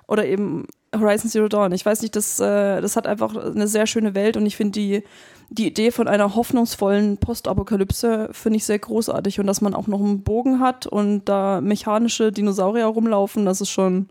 [0.07, 0.65] oder eben
[0.95, 1.73] Horizon Zero Dawn.
[1.73, 4.79] Ich weiß nicht, das, äh, das hat einfach eine sehr schöne Welt und ich finde
[4.79, 5.03] die,
[5.49, 9.99] die Idee von einer hoffnungsvollen Postapokalypse finde ich sehr großartig und dass man auch noch
[9.99, 14.09] einen Bogen hat und da mechanische Dinosaurier rumlaufen, das ist schon,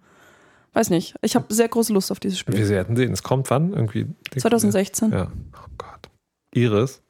[0.74, 1.14] weiß nicht.
[1.22, 2.68] Ich habe sehr große Lust auf dieses Wir Spiel.
[2.68, 3.12] werden sehen.
[3.12, 3.72] Es kommt wann?
[3.72, 4.06] Irgendwie.
[4.36, 5.12] 2016.
[5.12, 5.28] Ja.
[5.54, 6.08] Oh Gott.
[6.54, 7.02] Iris,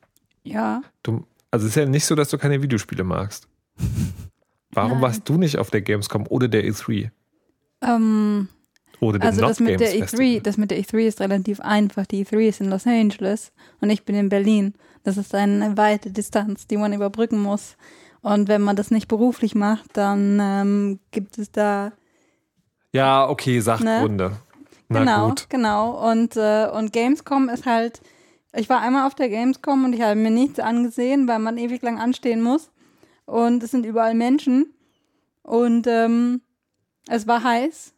[0.44, 0.82] Ja.
[1.02, 3.48] du, also es ist ja nicht so, dass du keine Videospiele magst.
[4.72, 5.02] Warum Nein.
[5.02, 7.10] warst du nicht auf der Gamescom oder der E3?
[7.80, 8.48] Ähm,
[9.00, 10.40] Oder also Not das mit der Games E3, Festival?
[10.40, 12.06] das mit der E3 ist relativ einfach.
[12.06, 14.74] Die E3 ist in Los Angeles und ich bin in Berlin.
[15.04, 17.76] Das ist eine weite Distanz, die man überbrücken muss.
[18.20, 21.92] Und wenn man das nicht beruflich macht, dann ähm, gibt es da
[22.92, 24.32] Ja, okay, Sachgründe.
[24.88, 26.10] Na genau, genau.
[26.10, 28.00] Und, äh, und Gamescom ist halt,
[28.54, 31.82] ich war einmal auf der Gamescom und ich habe mir nichts angesehen, weil man ewig
[31.82, 32.70] lang anstehen muss.
[33.26, 34.72] Und es sind überall Menschen.
[35.42, 36.40] Und ähm,
[37.08, 37.94] es war heiß.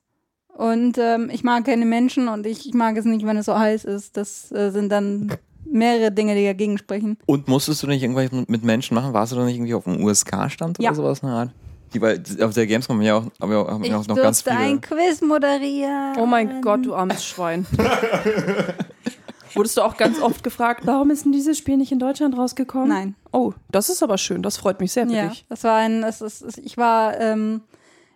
[0.57, 3.59] Und ähm, ich mag keine Menschen und ich, ich mag es nicht, wenn es so
[3.59, 4.17] heiß ist.
[4.17, 5.33] Das äh, sind dann
[5.65, 7.17] mehrere Dinge, die dagegen sprechen.
[7.27, 9.13] Und musstest du nicht irgendwas mit Menschen machen?
[9.13, 10.95] Warst du doch nicht irgendwie auf dem USK-Stand oder Ja.
[10.95, 11.51] sowas der Art?
[11.95, 14.45] Die, weil auf der Gamescom haben ja auch, haben ja auch, Ich ja noch ganz
[14.45, 15.03] durfte ein viele.
[15.07, 16.17] Quiz moderieren.
[16.19, 17.67] Oh mein Gott, du armes Schwein.
[19.55, 22.89] Wurdest du auch ganz oft gefragt, warum ist denn dieses Spiel nicht in Deutschland rausgekommen?
[22.89, 23.15] Nein.
[23.33, 24.43] Oh, das ist aber schön.
[24.43, 25.45] Das freut mich sehr für Ja, dich.
[25.49, 27.63] das war ein, es ist, ich war, ähm,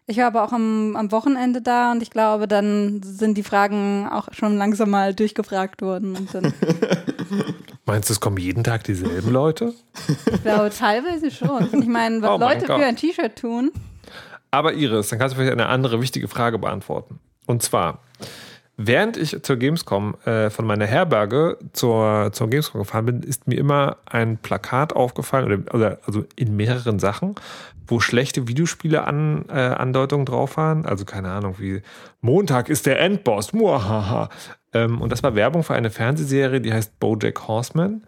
[0.06, 4.08] ich war aber auch am, am Wochenende da und ich glaube, dann sind die Fragen
[4.10, 6.28] auch schon langsam mal durchgefragt worden
[7.86, 9.74] Meinst du, es kommen jeden Tag dieselben Leute?
[10.32, 11.68] ich glaube, teilweise schon.
[11.80, 12.80] Ich meine, was Oh mein Leute Gott.
[12.80, 13.72] für ein T-Shirt tun.
[14.50, 17.18] Aber Iris, dann kannst du vielleicht eine andere wichtige Frage beantworten.
[17.46, 17.98] Und zwar,
[18.76, 23.58] während ich zur Gamescom äh, von meiner Herberge zur, zur Gamescom gefahren bin, ist mir
[23.58, 27.34] immer ein Plakat aufgefallen, oder, also in mehreren Sachen,
[27.86, 30.86] wo schlechte Videospiele an, äh, Andeutungen drauf waren.
[30.86, 31.82] Also keine Ahnung, wie
[32.20, 33.52] Montag ist der Endboss.
[33.52, 34.28] Muahaha.
[34.72, 38.02] Ähm, und das war Werbung für eine Fernsehserie, die heißt Bojack Horseman.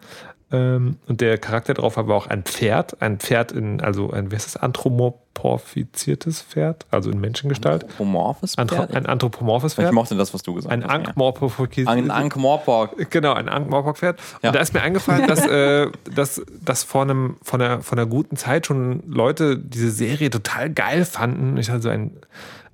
[0.49, 4.35] Ähm, und der Charakter drauf war auch ein Pferd, ein Pferd in, also ein, wie
[4.35, 7.83] heißt das, anthropomorphiziertes Pferd, also in Menschengestalt.
[7.83, 8.95] Anthropomorphes Anthro Pferd?
[8.95, 9.91] ein anthropomorphes Ich Pferd.
[9.93, 10.89] mochte das, was du gesagt Ein hast.
[10.89, 10.95] ja.
[10.95, 11.87] Ankh-Morphophysites.
[11.87, 13.09] Ein Ankh-Morpork.
[13.11, 14.19] Genau, ein Ankh-Morpork-Pferd.
[14.41, 14.49] Ja.
[14.49, 18.07] Und da ist mir eingefallen, dass, äh, dass, dass vor, einem, von, einer, von einer
[18.07, 21.57] guten Zeit schon Leute diese Serie total geil fanden.
[21.57, 22.17] Ich hatte so ein,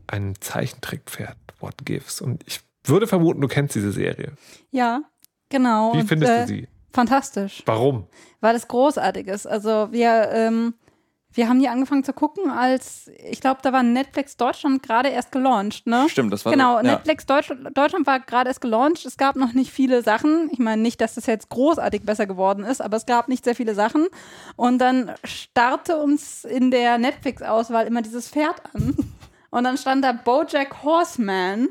[0.06, 2.22] ein Zeichentrickpferd, What Gives.
[2.22, 4.34] Und ich würde vermuten, du kennst diese Serie.
[4.72, 5.02] Ja,
[5.50, 5.94] genau.
[5.96, 6.68] Wie Und, findest äh, du sie?
[6.94, 7.64] Fantastisch.
[7.66, 8.08] Warum?
[8.44, 9.48] weil es großartig ist.
[9.48, 10.74] Also wir, ähm,
[11.32, 15.32] wir haben die angefangen zu gucken, als ich glaube, da war Netflix Deutschland gerade erst
[15.32, 16.08] gelauncht, ne?
[16.10, 16.92] Stimmt, das war Genau, so, ja.
[16.92, 19.06] Netflix Deutsch, Deutschland war gerade erst gelauncht.
[19.06, 20.50] Es gab noch nicht viele Sachen.
[20.52, 23.56] Ich meine nicht, dass das jetzt großartig besser geworden ist, aber es gab nicht sehr
[23.56, 24.08] viele Sachen.
[24.58, 28.98] Und dann starrte uns in der Netflix-Auswahl immer dieses Pferd an.
[29.52, 31.70] Und dann stand da Bojack Horseman.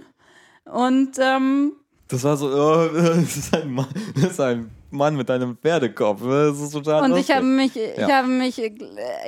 [0.64, 1.72] Und ähm,
[2.08, 6.20] Das war so, oh, das ist ein Mann, das ist ein Mann mit einem Pferdekopf.
[6.22, 7.28] Das ist total Und lustig.
[7.30, 8.16] ich habe mich, ich Ja.
[8.18, 8.60] habe mich,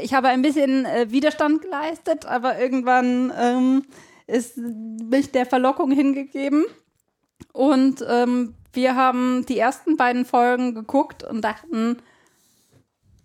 [0.03, 3.85] ich habe ein bisschen äh, Widerstand geleistet, aber irgendwann ähm,
[4.27, 6.65] ist mich der Verlockung hingegeben.
[7.53, 11.99] Und ähm, wir haben die ersten beiden Folgen geguckt und dachten,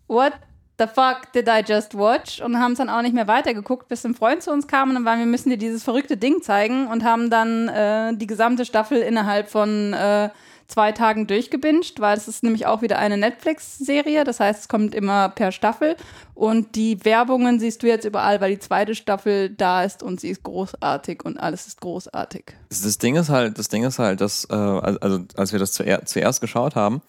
[0.07, 0.33] what
[0.77, 2.41] the fuck did I just watch?
[2.41, 4.95] Und haben es dann auch nicht mehr weitergeguckt, bis ein Freund zu uns kam und
[4.95, 8.65] dann waren wir müssen dir dieses verrückte Ding zeigen und haben dann äh, die gesamte
[8.65, 10.29] Staffel innerhalb von äh,
[10.69, 14.95] zwei Tagen durchgebinged, weil es ist nämlich auch wieder eine Netflix-Serie, das heißt, es kommt
[14.95, 15.95] immer per Staffel
[16.35, 20.29] und die Werbungen siehst du jetzt überall, weil die zweite Staffel da ist und sie
[20.29, 22.53] ist großartig und alles ist großartig.
[22.69, 26.05] Das Ding ist halt, das Ding ist halt, dass, äh, also als wir das zuer
[26.05, 27.01] zuerst geschaut haben,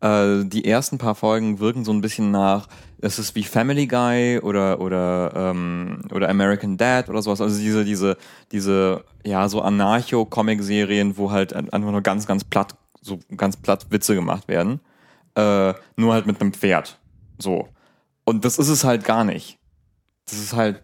[0.00, 2.66] äh, die ersten paar Folgen wirken so ein bisschen nach,
[3.00, 7.40] es ist wie Family Guy oder oder ähm, oder American Dad oder sowas.
[7.40, 8.16] Also diese diese
[8.50, 12.74] diese ja so Anarcho-Comic-Serien, wo halt ein- einfach nur ganz ganz platt
[13.04, 14.80] so ganz platt Witze gemacht werden,
[15.36, 16.98] äh, nur halt mit einem Pferd.
[17.38, 17.68] So
[18.24, 19.58] und das ist es halt gar nicht.
[20.26, 20.82] Das ist halt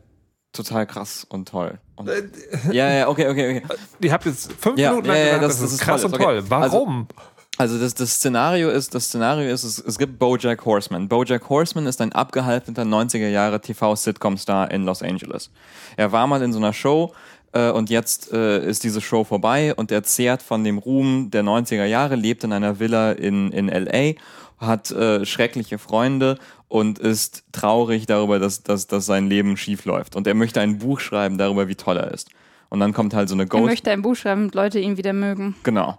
[0.52, 1.78] total krass und toll.
[1.96, 2.10] Und
[2.72, 3.76] ja, ja, okay, okay, okay.
[4.00, 6.02] Ihr habt jetzt fünf Ja, Minuten lang ja, ja, gesagt, das- das, ist ist krass
[6.02, 6.24] toll, und okay.
[6.24, 6.44] toll.
[6.48, 7.08] Warum?
[7.56, 11.08] Also das, das Szenario ist, das Szenario ist, es, es gibt Bojack Horseman.
[11.08, 15.50] Bojack Horseman ist ein abgehalfterter 90er Jahre TV-Sitcom-Star in Los Angeles.
[15.96, 17.12] Er war mal in so einer Show
[17.52, 21.42] äh, und jetzt äh, ist diese Show vorbei und er zehrt von dem Ruhm der
[21.42, 24.18] 90er Jahre, lebt in einer Villa in, in L.A.,
[24.58, 30.16] hat äh, schreckliche Freunde und ist traurig darüber, dass, dass, dass sein Leben schief läuft.
[30.16, 32.28] Und er möchte ein Buch schreiben darüber, wie toll er ist.
[32.68, 33.64] Und dann kommt halt so eine Er Ghost...
[33.64, 35.56] möchte ein Buch schreiben, damit Leute ihn wieder mögen.
[35.62, 35.98] Genau.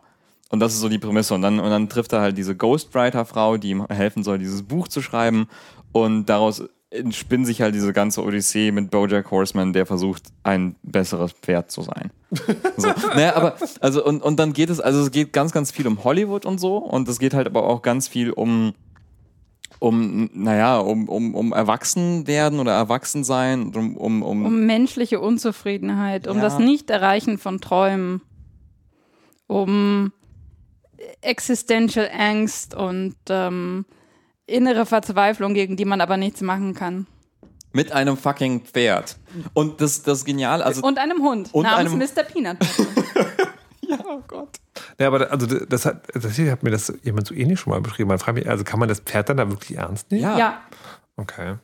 [0.49, 1.33] Und das ist so die Prämisse.
[1.33, 4.87] Und dann, und dann trifft er halt diese Ghostwriter-Frau, die ihm helfen soll, dieses Buch
[4.87, 5.47] zu schreiben.
[5.91, 11.31] Und daraus entspinnt sich halt diese ganze Odyssee mit Bojack Horseman, der versucht, ein besseres
[11.31, 12.11] Pferd zu sein.
[12.77, 12.87] So.
[13.15, 16.03] naja, aber, also, und, und dann geht es, also es geht ganz, ganz viel um
[16.03, 16.77] Hollywood und so.
[16.77, 18.73] Und es geht halt aber auch ganz viel um,
[19.79, 26.37] um, naja, um, um, um Erwachsenwerden oder Erwachsensein, um, um, um, Um menschliche Unzufriedenheit, um
[26.37, 26.43] Ja.
[26.43, 28.21] das Nicht-Erreichen von Träumen,
[29.47, 30.11] um
[31.21, 33.85] Existential Angst und ähm,
[34.47, 37.07] innere Verzweiflung, gegen die man aber nichts machen kann.
[37.73, 39.15] mit einem fucking Pferd.
[39.53, 42.23] Und das, das Genial, also, Und einem Hund Und namens einem- Mr.
[42.23, 42.57] Peanut.
[43.81, 44.49] ja, oh Gott.
[44.99, 47.71] Ja, aber da- also das hat, das hier hat mir das jemand so ähnlich schon
[47.71, 48.09] mal beschrieben.
[48.09, 50.23] Man fragt mich, also kann man das Pferd dann da wirklich ernst nehmen?
[50.23, 50.37] Ja.
[50.37, 50.61] ja,
[51.15, 51.55] Okay.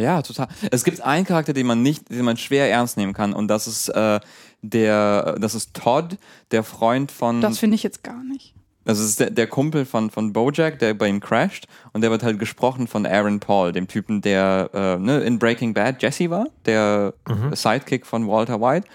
[0.00, 0.48] Ja, total.
[0.70, 3.66] Es gibt einen Charakter, den man nicht, den man schwer ernst nehmen kann, und das
[3.66, 4.20] ist äh,
[4.62, 6.18] der, das ist Todd,
[6.50, 8.54] der Freund von, das finde ich jetzt gar nicht.
[8.86, 12.22] Das ist der, der Kumpel von von Bojack, der bei ihm crasht, und der wird
[12.22, 16.46] halt gesprochen von Aaron Paul, dem Typen, der äh, ne, in Breaking Bad Jesse war,
[16.64, 17.12] der
[17.52, 18.88] Sidekick von Walter White.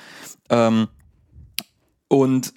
[0.50, 0.88] Ähm,
[2.08, 2.54] und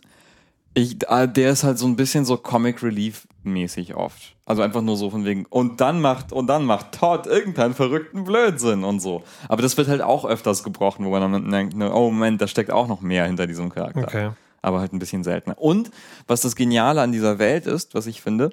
[0.75, 4.35] ich, äh, der ist halt so ein bisschen so Comic Relief mäßig oft.
[4.47, 8.25] Also einfach nur so von wegen und dann macht und dann macht Todd irgendeinen verrückten
[8.25, 9.23] Blödsinn und so.
[9.49, 12.47] Aber das wird halt auch öfters gebrochen, wo man dann denkt, ne, oh Moment, da
[12.47, 14.03] steckt auch noch mehr hinter diesem Charakter.
[14.03, 14.31] Okay.
[14.64, 15.61] Aber halt ein bisschen seltener.
[15.61, 15.90] Und
[16.27, 18.50] was das Geniale an dieser Welt ist, was ich finde,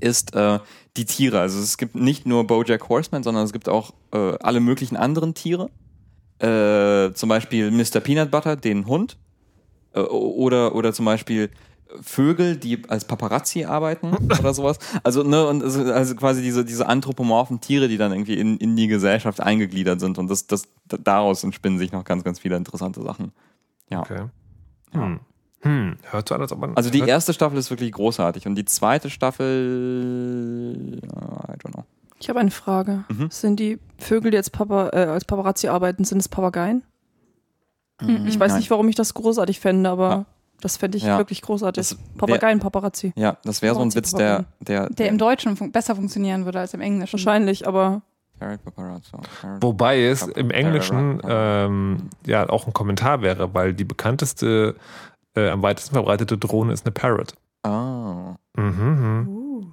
[0.00, 0.58] ist äh,
[0.96, 1.40] die Tiere.
[1.40, 5.34] Also es gibt nicht nur BoJack Horseman, sondern es gibt auch äh, alle möglichen anderen
[5.34, 5.70] Tiere.
[6.40, 8.00] Äh, zum Beispiel Mr.
[8.00, 9.16] Peanut Butter, den Hund.
[9.94, 11.50] Äh, oder, oder zum Beispiel
[12.02, 14.78] Vögel, die als Paparazzi arbeiten oder sowas.
[15.02, 18.76] Also, ne, und also, also quasi diese, diese anthropomorphen Tiere, die dann irgendwie in, in
[18.76, 20.18] die Gesellschaft eingegliedert sind.
[20.18, 23.32] Und das, das, daraus entspinnen sich noch ganz, ganz viele interessante Sachen.
[23.90, 24.00] Ja.
[24.00, 24.26] Okay.
[24.92, 25.20] Hm.
[25.60, 25.96] Hm.
[26.10, 26.76] Hört so an, als ob man.
[26.76, 31.72] Also die hört, erste Staffel ist wirklich großartig und die zweite Staffel, äh, I don't
[31.72, 31.84] know.
[32.20, 33.04] Ich habe eine Frage.
[33.08, 33.30] Mhm.
[33.30, 36.82] Sind die Vögel, die jetzt Papa, äh, als Paparazzi arbeiten, sind es Papageien?
[38.00, 38.26] Mhm.
[38.26, 38.58] Ich weiß Nein.
[38.60, 40.24] nicht, warum ich das großartig fände, aber Ja.
[40.60, 41.18] das fände ich Ja.
[41.18, 41.96] wirklich großartig.
[42.16, 43.12] Papageien-Paparazzi.
[43.16, 46.60] Ja, das wäre so ein Witz, der, der, Der im Deutschen fun besser funktionieren würde
[46.60, 47.12] als im Englischen.
[47.14, 48.02] Wahrscheinlich, aber
[49.60, 54.76] Wobei es im Englischen ähm, ja auch ein Kommentar wäre, weil die bekannteste,
[55.34, 57.34] äh, am weitesten verbreitete Drohne ist eine Parrot.
[57.64, 58.34] Oh.
[58.56, 59.64] Mhm, uh.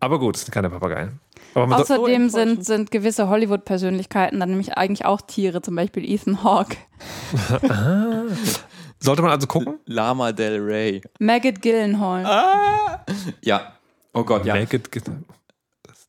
[0.00, 1.20] Aber gut, es sind keine Papageien.
[1.54, 6.76] Außerdem So sind, sind gewisse Hollywood-Persönlichkeiten dann nämlich eigentlich auch Tiere, zum Beispiel Ethan Hawke,
[9.00, 9.78] sollte man also gucken?
[9.86, 11.00] Lama Del Rey.
[11.18, 12.26] Maggot Gyllenhaal.
[12.26, 13.04] Ah.
[13.42, 13.72] Ja.
[14.12, 14.56] Oh Gott, ja.
[14.56, 15.02] It, das,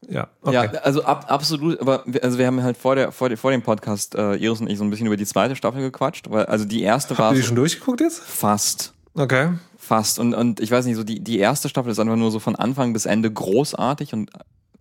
[0.10, 0.70] ja, okay.
[0.74, 3.52] Ja, also ab, absolut, aber wir, also wir haben halt vor, der, vor, der, vor
[3.52, 6.46] dem Podcast äh, Iris und ich so ein bisschen über die zweite Staffel gequatscht, weil
[6.46, 8.22] also die erste war Habt ihr die schon durchgeguckt jetzt?
[8.22, 8.94] fast.
[9.14, 9.54] Okay.
[9.78, 10.20] Fast.
[10.20, 12.56] Und, und ich weiß nicht, so die, die erste Staffel ist einfach nur so von
[12.56, 14.32] Anfang bis Ende großartig und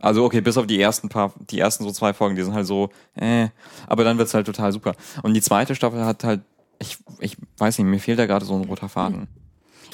[0.01, 2.67] also okay, bis auf die ersten paar, die ersten so zwei Folgen, die sind halt
[2.67, 3.49] so, äh,
[3.87, 4.95] aber dann wird's halt total super.
[5.23, 6.41] Und die zweite Staffel hat halt,
[6.79, 9.27] ich, ich weiß nicht, mir fehlt da gerade so ein roter Faden.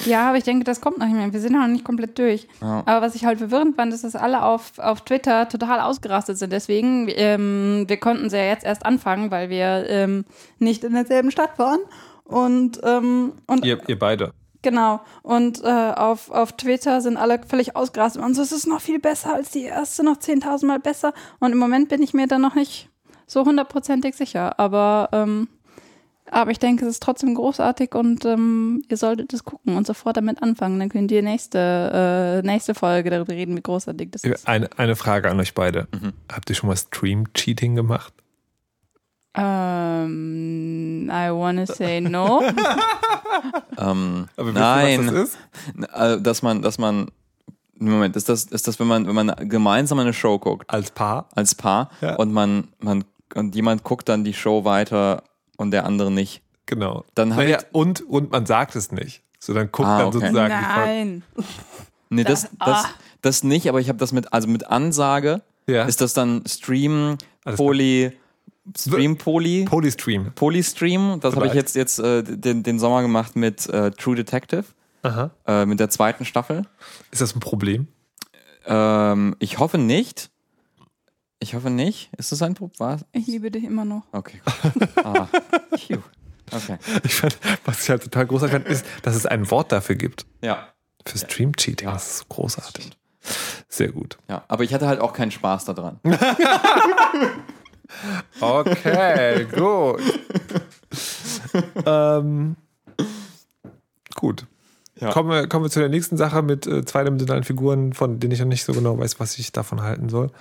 [0.05, 1.31] Ja, aber ich denke, das kommt noch nicht mehr.
[1.31, 2.47] Wir sind noch nicht komplett durch.
[2.61, 2.83] Ja.
[2.85, 6.51] Aber was ich halt verwirrend fand, ist, dass alle auf, auf Twitter total ausgerastet sind.
[6.51, 10.25] Deswegen, ähm, wir konnten sie ja jetzt erst anfangen, weil wir ähm,
[10.59, 11.79] nicht in derselben Stadt waren.
[12.25, 14.31] Und, ähm, und Ihr, ihr beide.
[14.61, 14.99] genau.
[15.23, 18.21] Und äh, auf, auf Twitter sind alle völlig ausgerastet.
[18.21, 21.13] Und so, es ist noch viel besser als die erste, noch 10.000 Mal besser.
[21.39, 22.89] Und im Moment bin ich mir da noch nicht
[23.27, 24.59] so hundertprozentig sicher.
[24.59, 25.47] Aber, ähm,
[26.31, 30.17] aber ich denke, es ist trotzdem großartig und ähm, ihr solltet es gucken und sofort
[30.17, 30.79] damit anfangen.
[30.79, 34.47] Dann könnt ihr nächste, äh, nächste Folge darüber reden, wie großartig das ist.
[34.47, 35.87] Eine, eine Frage an euch beide.
[35.93, 36.13] Mhm.
[36.31, 38.13] Habt ihr schon mal Stream-Cheating gemacht?
[39.35, 42.41] Ähm, I wanna say no.
[43.77, 45.37] Ähm, Aber wisst ihr, nein, was das ist?
[45.93, 47.07] Äh, dass man, dass man,
[47.77, 51.27] Moment, ist das, ist das, wenn man, wenn man gemeinsam eine Show guckt, Als Paar?
[51.35, 52.15] als Paar, Ja.
[52.15, 53.03] und man, man,
[53.35, 55.23] und jemand guckt dann die Show weiter
[55.57, 56.41] und der andere nicht.
[56.65, 57.05] Genau.
[57.15, 59.21] Dann naja, ich- und, und man sagt es nicht.
[59.39, 60.19] So, dann guckt Ah, dann okay.
[60.19, 60.89] sozusagen die Folge.
[60.89, 61.23] Nein.
[62.09, 62.89] Nee, das, Das- das, ah.
[63.21, 65.85] das nicht, aber ich habe das mit, also mit Ansage Ja.
[65.85, 68.11] ist das dann Stream, Alles Poly,
[68.77, 70.31] Stream Poly, Polystream.
[70.35, 71.19] Polystream.
[71.19, 74.65] Das habe ich jetzt, jetzt äh, den, den Sommer gemacht mit äh, True Detective,
[75.01, 75.31] Aha.
[75.47, 76.61] äh, mit der zweiten Staffel.
[77.11, 77.87] Ist das ein Problem?
[78.67, 80.29] Ähm, ich hoffe nicht.
[81.39, 82.09] Ich hoffe nicht.
[82.17, 82.79] Ist das ein Problem?
[82.79, 83.05] Was?
[83.11, 84.03] Ich liebe dich immer noch.
[84.11, 84.41] Okay.
[85.03, 85.27] Ah,
[85.77, 85.97] phew.
[86.51, 86.77] okay.
[87.03, 90.25] Ich fand, was ich halt total großartig fand, ist, dass es ein Wort dafür gibt.
[90.41, 90.69] Ja.
[91.05, 91.87] Für Stream-Cheating.
[91.87, 92.91] Das ist großartig.
[93.67, 94.17] Sehr gut.
[94.29, 95.99] Ja, aber ich hatte halt auch keinen Spaß daran.
[98.39, 100.01] Okay, gut.
[101.85, 102.55] ähm,
[104.15, 104.45] gut.
[104.99, 105.11] Ja.
[105.11, 108.39] Kommen, wir, kommen wir zu der nächsten Sache mit äh, zweidimensionalen Figuren, von denen ich
[108.39, 110.31] noch nicht so genau weiß, was ich davon halten soll.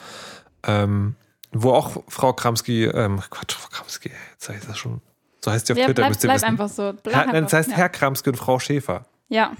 [0.66, 1.16] Ähm,
[1.52, 5.00] wo auch Frau Kramski, ähm, Quatsch, Frau Kramski, jetzt ich das schon.
[5.44, 6.44] So heißt sie auf Ja, Twitter, bleib, müsst ihr bleib wissen.
[6.46, 6.94] einfach so.
[7.02, 7.76] Bleib Herr, nein, das heißt ja.
[7.76, 9.04] Herr Kramski und Frau Schäfer.
[9.28, 9.52] Ja,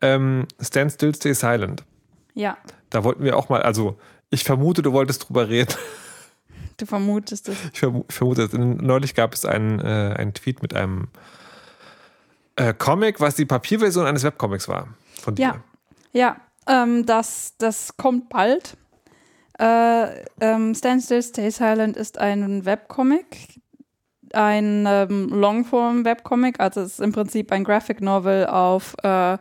[0.00, 1.84] Ähm, Stand Still, Stay Silent.
[2.34, 2.56] ja.
[2.90, 3.98] Da wollten wir auch mal, also
[4.30, 5.74] ich vermute, du wolltest drüber reden.
[6.76, 7.56] Du vermutest es.
[7.72, 8.52] Ich vermu- vermute, es.
[8.52, 11.06] neulich gab es einen, äh, einen Tweet mit einem
[12.56, 14.88] äh, Comic, was die Papierversion eines Webcomics war.
[15.22, 15.60] Von dir.
[16.12, 16.36] Ja.
[16.66, 18.76] Ja, ähm, das, das kommt bald.
[19.58, 23.60] Äh, ähm, Stand Still, Stay Silent ist ein Webcomic,
[24.32, 29.38] ein ähm, Longform-Webcomic, also es ist im Prinzip ein Graphic Novel auf, äh,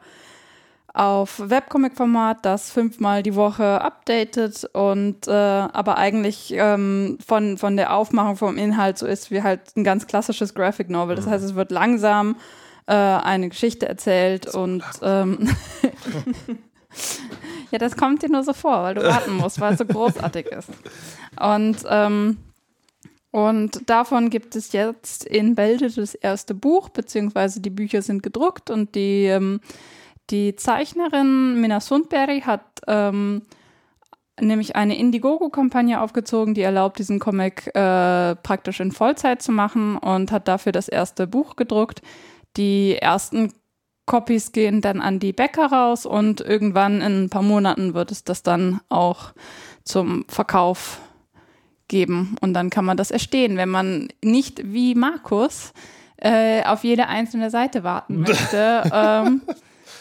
[0.94, 7.96] auf Webcomic-Format, das fünfmal die Woche updatet und äh, aber eigentlich ähm, von, von der
[7.96, 11.16] Aufmachung vom Inhalt so ist wie halt ein ganz klassisches Graphic Novel.
[11.16, 12.36] Das heißt, es wird langsam
[12.86, 15.50] äh, eine Geschichte erzählt und ähm,
[17.74, 20.46] ja, das kommt dir nur so vor, weil du warten musst, weil es so großartig
[20.46, 20.70] ist.
[21.42, 22.38] Und, ähm,
[23.32, 28.70] und davon gibt es jetzt in Bälde das erste Buch, beziehungsweise die Bücher sind gedruckt
[28.70, 29.60] und die, ähm,
[30.30, 33.42] die Zeichnerin Minna Sundberg hat ähm,
[34.40, 40.32] nämlich eine Indiegogo-Kampagne aufgezogen, die erlaubt, diesen Comic äh, praktisch in Vollzeit zu machen und
[40.32, 42.04] hat dafür das erste Buch gedruckt.
[42.56, 43.52] Die ersten
[44.06, 48.24] Copies gehen dann an die Bäcker raus und irgendwann in ein paar Monaten wird es
[48.24, 49.34] das dann auch
[49.84, 51.00] zum Verkauf
[51.88, 52.36] geben.
[52.42, 55.74] Und dann kann man das erstehen, wenn man nicht wie Markus
[56.18, 59.42] äh, auf jede einzelne Seite warten möchte ähm,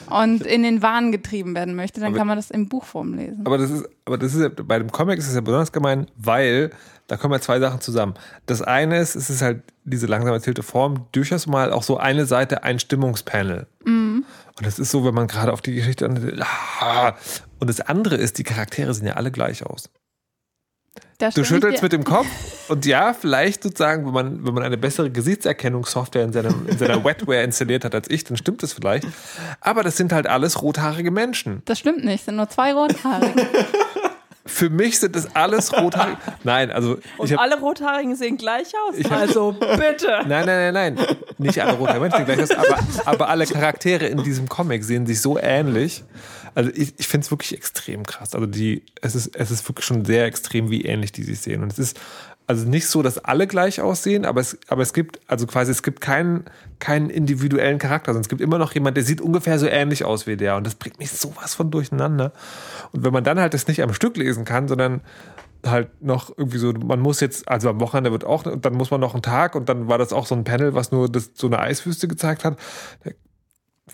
[0.09, 3.43] und in den Wahn getrieben werden möchte, dann Aber- kann man das in Buchform lesen.
[3.45, 6.07] Aber das ist, aber das ist ja, bei dem Comic ist es ja besonders gemein,
[6.17, 6.71] weil
[7.07, 8.15] da kommen ja zwei Sachen zusammen.
[8.47, 12.27] Das eine ist, es ist halt diese langsam erzählte Form, durchaus mal auch so eine
[12.27, 13.67] Seite, ein Stimmungspanel.
[14.57, 16.09] Und das ist so, wenn man gerade auf die Geschichte.
[16.81, 17.15] Ah.
[17.59, 19.91] Und das andere ist, die Charaktere sehen ja alle gleich aus.
[21.35, 22.27] Du schüttelst mit dem Kopf
[22.69, 27.05] und ja, vielleicht sozusagen, wenn man, wenn man eine bessere Gesichtserkennungssoftware in, seinem, in seiner
[27.05, 29.07] Wetware installiert hat als ich, dann stimmt es vielleicht.
[29.61, 31.63] Aber das sind halt alles rothaarige Menschen.
[31.65, 33.35] Das stimmt nicht, es sind nur zwei Rothaarige.
[34.45, 36.17] Für mich sind das alles rothaarige.
[36.45, 38.97] Nein, also Und ich habe alle Rothaarigen sehen gleich aus.
[39.05, 40.09] hab- also bitte.
[40.27, 41.07] Nein, nein, nein, nein.
[41.39, 45.07] Nicht alle rothaarige Menschen sehen gleich aus, aber, aber alle Charaktere in diesem Comic sehen
[45.07, 46.03] sich so ähnlich.
[46.55, 48.35] Also ich, ich finde es wirklich extrem krass.
[48.35, 51.63] Also die, es ist, es ist wirklich schon sehr extrem, wie ähnlich die sich sehen.
[51.63, 52.01] Und es ist
[52.53, 55.83] also nicht so, dass alle gleich aussehen, aber es, aber es gibt, also quasi, es
[55.83, 56.45] gibt keinen,
[56.81, 60.27] keinen individuellen Charakter, sondern es gibt immer noch jemand, der sieht ungefähr so ähnlich aus
[60.27, 60.57] wie der.
[60.57, 62.33] Und das bringt mich sowas von durcheinander.
[62.93, 65.01] Und wenn man dann halt das nicht am Stück lesen kann, sondern
[65.65, 68.91] halt noch irgendwie so, man muss jetzt, also am Wochenende wird auch, und dann muss
[68.91, 71.31] man noch einen Tag und dann war das auch so ein Panel, was nur das,
[71.35, 72.59] so eine Eiswüste gezeigt hat.
[73.03, 73.13] Da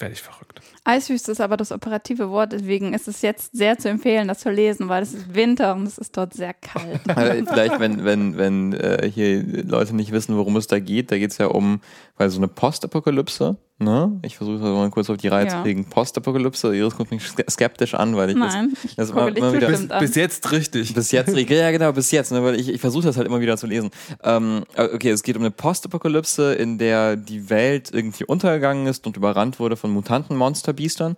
[0.01, 0.61] werde ich verrückt.
[0.89, 4.51] Eiswüste ist aber das operative Wort, deswegen ist es jetzt sehr zu empfehlen, das zu
[4.51, 7.01] lesen, weil es ist Winter und es ist dort sehr kalt.
[7.15, 11.19] Also vielleicht, wenn, wenn, wenn äh, hier Leute nicht wissen, worum es da geht, da
[11.19, 11.81] geht es ja um,
[12.17, 14.19] weil so eine Postapokalypse, ne?
[14.23, 15.51] Ich versuche das mal kurz auf die Reihe Ja.
[15.59, 15.85] zu kriegen.
[15.89, 19.37] Postapokalypse, Iris guckt mich ske- skeptisch an, weil ich Nein, das, ich das gucke immer,
[19.37, 20.01] immer wieder, an.
[20.01, 20.95] Bis jetzt richtig.
[20.95, 23.57] bis jetzt, ja genau, bis jetzt, ne, weil ich, ich versuche das halt immer wieder
[23.57, 23.91] zu lesen.
[24.25, 29.17] Ähm, okay, es geht um eine Postapokalypse, in der die Welt irgendwie untergegangen ist und
[29.17, 30.37] überrannt wurde von mutanten
[30.79, 31.17] Monsterbiestern.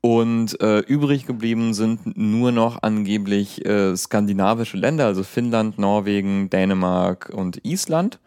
[0.00, 7.30] Und äh, übrig geblieben sind nur noch angeblich äh, skandinavische Länder, also Finnland, Norwegen, Dänemark
[7.34, 8.20] und Island.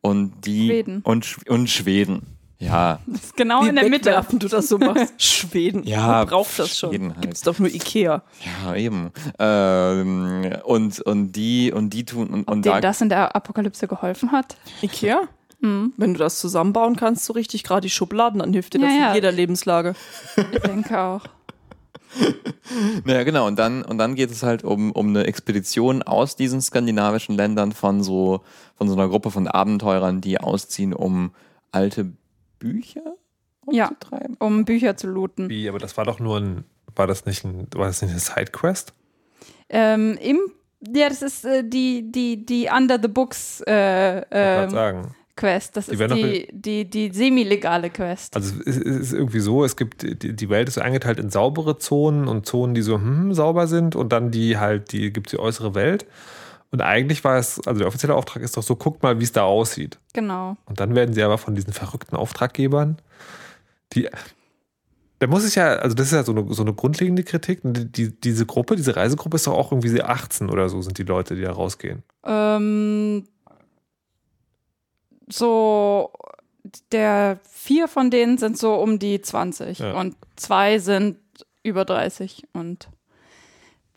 [0.00, 1.02] Und die Schweden.
[1.02, 2.22] Und, Sch und Schweden.
[2.58, 4.06] Ja, Das ist genau Wie in der Mitte.
[4.10, 5.12] wegwerfen du das so machst.
[5.22, 5.82] Schweden.
[5.84, 6.90] Ja, Wer braucht das schon.
[6.90, 7.20] Schweden halt.
[7.22, 8.22] Gibt's doch nur Ikea.
[8.64, 9.10] ja, eben.
[9.38, 13.86] Ähm, und, und die, und die tun, und, Ob und da, das in der Apokalypse
[13.88, 14.56] geholfen hat?
[14.82, 15.20] Ikea?
[15.62, 18.90] Hm, Wenn du das zusammenbauen kannst, so richtig gerade die Schubladen, dann hilft dir das
[18.92, 19.08] Ja, ja.
[19.10, 19.94] in jeder Lebenslage.
[20.36, 21.22] ich denke auch.
[23.04, 23.46] Naja, genau.
[23.46, 27.72] Und dann, und dann geht es halt um, um eine Expedition aus diesen skandinavischen Ländern
[27.72, 28.42] von so,
[28.76, 31.32] von so einer Gruppe von Abenteurern, die ausziehen, um
[31.72, 32.10] alte
[32.58, 33.02] Bücher
[33.70, 33.86] Ja.
[33.88, 34.36] umzutreiben.
[34.40, 35.48] Um Bücher zu looten.
[35.48, 36.64] Wie, aber das war doch nur ein,
[36.96, 38.92] war das nicht ein, war das nicht eine Sidequest?
[39.68, 40.38] Ähm, im,
[40.94, 45.14] ja, das ist äh, die, die, die Under the Books äh, Ich ähm, sagen.
[45.40, 45.76] Quest.
[45.76, 48.36] Das Die ist die, die, die semi-legale Quest.
[48.36, 51.78] Also es ist, es irgendwie so, es gibt, die, Welt ist so eingeteilt in saubere
[51.78, 55.38] Zonen und Zonen, die so hm, sauber sind und dann die halt, die gibt die
[55.38, 56.06] äußere Welt.
[56.70, 59.32] Und eigentlich war es, also der offizielle Auftrag ist doch so, guckt mal, wie es
[59.32, 59.98] da aussieht.
[60.12, 60.56] Genau.
[60.66, 62.98] Und dann werden sie aber von diesen verrückten Auftraggebern,
[63.94, 64.08] die,
[65.20, 67.60] da muss ich ja, also das ist ja so eine, so eine grundlegende Kritik.
[67.64, 70.98] Die, die, diese Gruppe, diese Reisegruppe ist doch auch irgendwie so 18 oder so sind
[70.98, 72.02] die Leute, die da rausgehen.
[72.24, 73.24] Ähm,
[75.32, 76.10] so,
[76.92, 79.92] der vier von denen sind so um die 20 Ja.
[79.94, 81.16] und zwei sind
[81.62, 82.88] über 30 und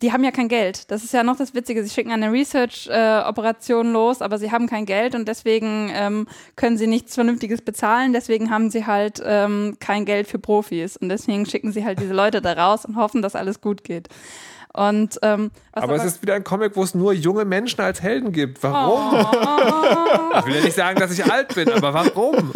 [0.02, 0.90] die haben ja kein Geld.
[0.90, 1.82] Das ist ja noch das Witzige.
[1.82, 6.86] Sie schicken eine Research-Operation los, aber sie haben kein Geld und deswegen ähm, können sie
[6.86, 8.12] nichts Vernünftiges bezahlen.
[8.12, 12.12] Deswegen haben sie halt ähm, kein Geld für Profis und deswegen schicken sie halt diese
[12.12, 14.08] Leute da raus und hoffen, dass alles gut geht.
[14.76, 18.02] Und ähm, was Aber, es ist wieder ein Comic, wo es nur junge Menschen als
[18.02, 18.60] Helden gibt.
[18.62, 19.14] Warum?
[19.14, 20.38] Oh.
[20.40, 22.52] Ich will ja nicht sagen, dass ich alt bin, aber warum?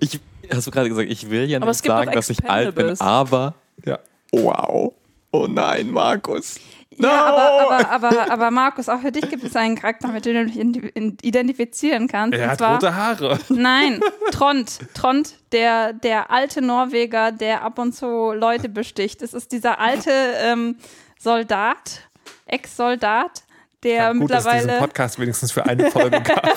[0.00, 0.18] Ich,
[0.52, 3.54] hast du gerade gesagt, ich will ja nicht sagen, dass ich alt bin, aber
[3.84, 3.98] Ja.
[4.32, 4.92] wow.
[5.30, 6.58] Oh nein, Markus.
[6.98, 7.08] No!
[7.08, 10.34] Ja, aber, aber, aber, aber Markus, auch für dich gibt es einen Charakter, mit dem
[10.34, 10.56] du dich
[11.22, 12.38] identifizieren kannst.
[12.38, 13.38] Er und hat zwar, rote Haare.
[13.50, 14.00] Nein,
[14.32, 14.78] Trond.
[14.94, 19.20] Trond, der, der alte Norweger, der ab und zu Leute besticht.
[19.20, 20.76] Es ist dieser alte ähm,
[21.26, 22.02] Soldat,
[22.46, 23.42] Ex-Soldat,
[23.82, 24.78] der Gut, dass es diesen mittlerweile.
[24.78, 26.48] Podcast wenigstens für eine Folge gab.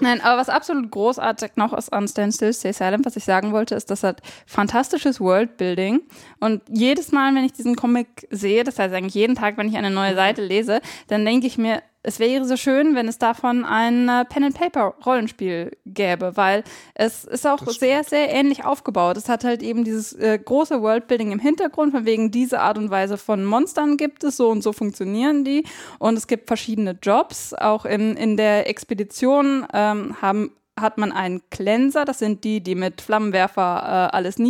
[0.00, 3.52] Nein, aber was absolut großartig noch ist an Stand Still, Stay Silent, was ich sagen
[3.52, 6.00] wollte, ist, das hat fantastisches Worldbuilding.
[6.40, 9.76] Und jedes Mal, wenn ich diesen Comic sehe, das heißt eigentlich jeden Tag, wenn ich
[9.76, 13.64] eine neue Seite lese, dann denke ich mir, es wäre so schön, wenn es davon
[13.64, 16.62] ein äh, Pen-and-Paper-Rollenspiel gäbe, weil
[16.94, 19.16] es ist auch sehr, sehr ähnlich aufgebaut.
[19.16, 22.90] Es hat halt eben dieses äh, große Worldbuilding im Hintergrund, von wegen diese Art und
[22.90, 25.64] Weise von Monstern gibt es, so und so funktionieren die.
[25.98, 27.54] Und es gibt verschiedene Jobs.
[27.54, 32.74] Auch in, in der Expedition ähm, haben hat man einen Cleanser, das sind die, die
[32.74, 34.38] mit Flammenwerfer äh, alles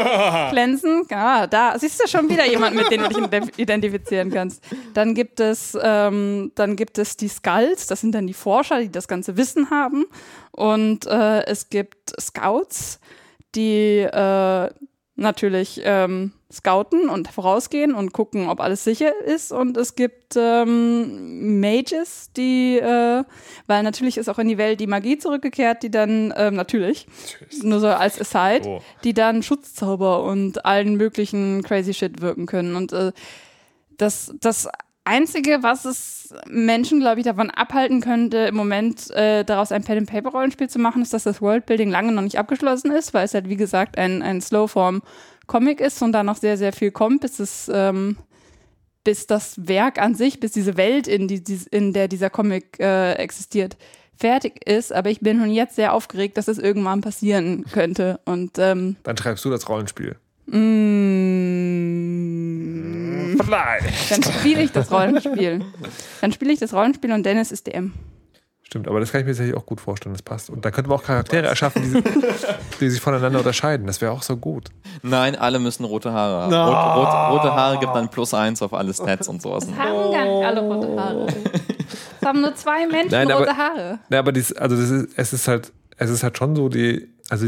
[0.00, 1.02] niederglänzen.
[1.10, 4.62] Ja, da siehst du schon wieder jemand, mit dem du dich ident- identifizieren kannst.
[4.94, 8.90] Dann gibt es, ähm, dann gibt es die Skulls, das sind dann die Forscher, die
[8.90, 10.04] das ganze Wissen haben.
[10.52, 13.00] Und äh, es gibt Scouts,
[13.54, 14.70] die äh,
[15.16, 19.50] natürlich ähm, scouten und vorausgehen und gucken, ob alles sicher ist.
[19.50, 23.24] Und es gibt ähm, Mages, die, äh,
[23.66, 27.06] weil natürlich ist auch in die Welt die Magie zurückgekehrt, die dann, ähm, natürlich,
[27.62, 28.82] nur so als Aside, Oh.
[29.04, 32.76] die dann Schutzzauber und allen möglichen crazy shit wirken können.
[32.76, 33.12] Und äh,
[33.96, 34.68] das, das
[35.06, 40.68] Einzige, was es Menschen, glaube ich, davon abhalten könnte, im Moment äh, daraus ein Pen-and-Paper-Rollenspiel
[40.68, 43.56] zu machen, ist, dass das Worldbuilding lange noch nicht abgeschlossen ist, weil es halt, wie
[43.56, 48.16] gesagt, ein, ein Slowform-Comic ist und da noch sehr, sehr viel kommt, bis es, ähm,
[49.04, 51.40] bis das Werk an sich, bis diese Welt, in, die,
[51.70, 53.76] in der dieser Comic äh, existiert,
[54.16, 54.92] fertig ist.
[54.92, 58.18] Aber ich bin schon jetzt sehr aufgeregt, dass es irgendwann passieren könnte.
[58.24, 60.16] Und ähm, Dann schreibst du das Rollenspiel.
[60.46, 62.05] mh,
[63.44, 64.10] Vielleicht.
[64.10, 65.64] dann spiele ich das Rollenspiel.
[66.20, 67.92] Dann spiele ich das Rollenspiel und Dennis ist DM.
[68.62, 70.50] Stimmt, aber das kann ich mir tatsächlich auch gut vorstellen, das passt.
[70.50, 72.02] Und da könnte man auch Charaktere erschaffen, die,
[72.80, 73.86] die sich voneinander unterscheiden.
[73.86, 74.70] Das wäre auch so gut.
[75.02, 76.50] Nein, alle müssen rote Haare haben.
[76.50, 76.64] No.
[76.64, 79.64] Rot, rot, rote Haare gibt dann plus eins auf alle Stats und sowas.
[79.64, 81.26] Es haben gar nicht alle rote Haare.
[82.20, 83.98] Es haben nur zwei Menschen Nein, aber- rote Haare.
[84.10, 87.08] Ja, aber dies, also das ist, es ist halt, es ist halt schon so, die,
[87.28, 87.46] also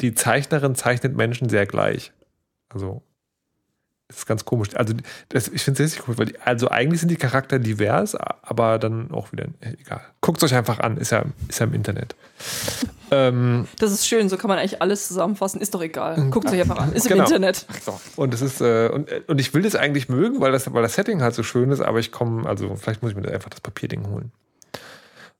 [0.00, 2.10] die Zeichnerin zeichnet Menschen sehr gleich.
[2.68, 3.02] Also,
[4.08, 4.70] das ist ganz komisch.
[4.74, 4.94] Also,
[5.28, 8.78] das, ich finde es richtig cool, weil die, also eigentlich sind die Charakter divers, aber
[8.78, 10.00] dann auch wieder äh, egal.
[10.22, 12.14] Guckt euch einfach an, ist ja, ist ja im Internet.
[13.10, 15.60] ähm, Das ist schön, so kann man eigentlich alles zusammenfassen.
[15.60, 16.30] Ist doch egal.
[16.30, 16.92] Guckt euch einfach an.
[16.92, 17.24] Ist im Genau.
[17.24, 17.66] Internet.
[18.16, 20.82] und es ist, äh, und, äh, und ich will das eigentlich mögen, weil das, weil
[20.82, 23.50] das Setting halt so schön ist, aber ich komme, also vielleicht muss ich mir einfach
[23.50, 24.32] das Papierding holen.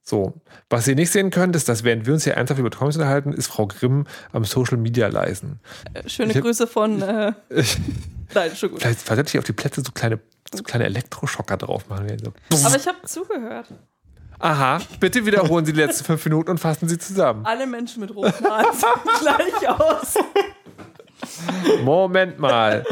[0.08, 0.32] So,
[0.70, 3.30] was ihr nicht sehen könnt, ist, dass während wir uns hier ernsthaft über Comics unterhalten,
[3.30, 5.60] ist Frau Grimm am Social Media leisen.
[5.92, 7.02] Äh, Schöne Ich hab- Grüße von.
[7.02, 7.34] Äh,
[8.34, 8.80] nein, schon gut.
[8.80, 10.18] Vielleicht vielleicht sollte ich auf die Plätze so kleine,
[10.54, 12.06] so kleine Elektroschocker drauf machen.
[12.24, 12.32] So.
[12.66, 13.66] Aber ich habe zugehört.
[14.38, 17.44] Aha, bitte wiederholen Sie die letzten fünf Minuten und fassen Sie zusammen.
[17.44, 18.88] Alle Menschen mit roten Haaren sehen
[19.20, 20.14] gleich aus.
[21.84, 22.84] Moment mal.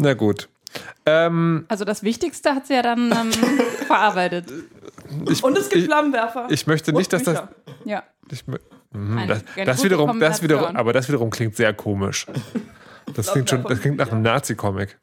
[0.00, 0.48] Na gut.
[1.06, 3.32] Ähm, Also das Wichtigste hat sie ja dann ähm,
[3.86, 4.46] verarbeitet.
[5.28, 6.46] Ich, Und es gibt ich, Flammenwerfer.
[6.50, 7.42] ich möchte nicht, dass das.
[7.84, 8.02] Ja.
[8.30, 8.44] Ich,
[8.92, 12.26] Mhm, Eine- das, das wiederum, das wiederum, aber das wiederum klingt sehr komisch.
[13.14, 14.98] Das klingt schon, das klingt nach einem Nazi-Comic.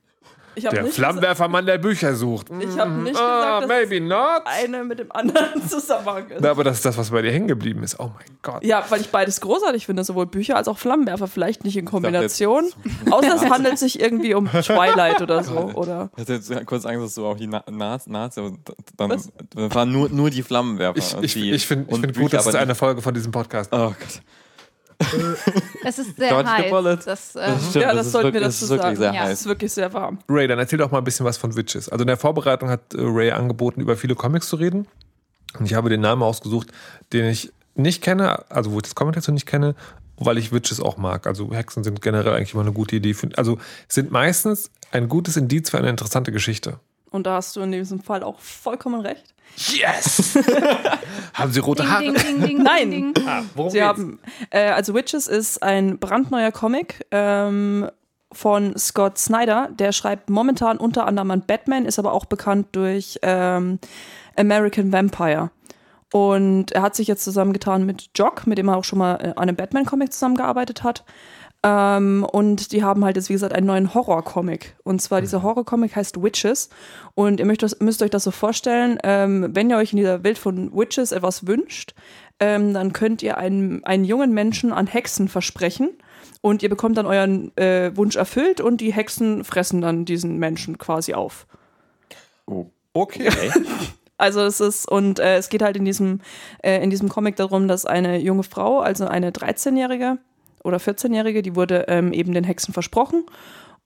[0.57, 2.47] Ich habe Der nicht, Flammenwerfermann, der Bücher sucht.
[2.59, 4.41] ich hab nicht Ah, gesagt, dass maybe not.
[4.45, 6.41] eine mit dem anderen Zusammenhang ist.
[6.41, 7.99] Na, aber das ist das, was bei dir hängen geblieben ist.
[7.99, 8.63] Oh mein Gott.
[8.63, 11.27] Ja, weil ich beides großartig finde, sowohl Bücher als auch Flammenwerfer.
[11.27, 12.65] Vielleicht nicht in Kombination.
[13.11, 15.53] Außer es handelt sich irgendwie um Twilight oder so.
[15.75, 18.59] Oder Ich hatte jetzt kurz Angst, dass du auch die Na Na Nazi und
[18.97, 19.29] dann Was?
[19.55, 20.97] dann waren nur, nur die Flammenwerfer.
[20.97, 23.71] Ich, ich, die, ich finde find Bücher, gut, dass es eine Folge von diesem Podcast
[23.71, 24.21] Oh Gott.
[25.83, 26.69] Es ist sehr Dodge the heiß.
[26.71, 26.97] bullet.
[27.05, 28.95] Das, ähm, Stimmt, ja, das, ist sollten wir wirklich- das dazu sagen.
[28.95, 29.23] sehr Ja.
[29.23, 29.39] Es heiß.
[29.41, 30.19] ist wirklich sehr warm.
[30.27, 31.89] Ray, dann erzähl doch mal ein bisschen was von Witches.
[31.89, 34.87] Also in der Vorbereitung hat äh, Ray angeboten, über viele Comics zu reden.
[35.59, 36.71] Und ich habe den Namen ausgesucht,
[37.13, 39.75] den ich nicht kenne, also wo ich das Comic dazu nicht kenne,
[40.17, 41.27] weil ich Witches auch mag.
[41.27, 43.15] Also Hexen sind generell eigentlich immer eine gute Idee.
[43.35, 46.79] Also sind meistens ein gutes Indiz für eine interessante Geschichte.
[47.09, 49.33] Und da hast du in diesem Fall auch vollkommen recht.
[49.55, 50.37] Yes!
[51.33, 52.03] haben sie rote Haare?
[52.03, 53.13] ding, ding, ding, Nein.
[53.25, 53.87] Ah, worum Sie geht's?
[53.87, 57.89] haben, äh, also Witches ist ein brandneuer Comic ähm,
[58.31, 59.69] von Scott Snyder.
[59.71, 63.79] Der schreibt momentan unter anderem an Batman, ist aber auch bekannt durch ähm,
[64.35, 65.49] American Vampire.
[66.13, 69.29] Und er hat sich jetzt zusammengetan mit Jock, mit dem er auch schon mal äh,
[69.29, 71.03] an einem Batman-Comic zusammengearbeitet hat.
[71.63, 74.75] Ähm, und die haben halt jetzt, wie gesagt, einen neuen Horror-Comic.
[74.83, 76.69] Und zwar dieser Horror-Comic heißt Witches.
[77.15, 80.37] Und ihr müsst, müsst euch das so vorstellen, ähm, wenn ihr euch in dieser Welt
[80.37, 81.93] von Witches etwas wünscht,
[82.39, 85.89] ähm, dann könnt ihr einen, einen jungen Menschen an Hexen versprechen.
[86.41, 90.77] Und ihr bekommt dann euren äh, Wunsch erfüllt und die Hexen fressen dann diesen Menschen
[90.77, 91.47] quasi auf.
[92.93, 93.29] Okay.
[94.19, 96.21] Also es ist, und äh, es geht halt in diesem,
[96.63, 100.17] äh, in diesem Comic darum, dass eine junge Frau, also eine 13-Jährige
[100.67, 103.25] oder 14-Jährige, die wurde ähm, eben den Hexen versprochen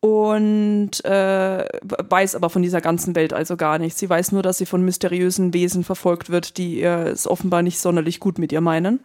[0.01, 3.99] und äh, weiß aber von dieser ganzen Welt also gar nichts.
[3.99, 7.79] Sie weiß nur, dass sie von mysteriösen Wesen verfolgt wird, die ihr es offenbar nicht
[7.79, 9.01] sonderlich gut mit ihr meinen.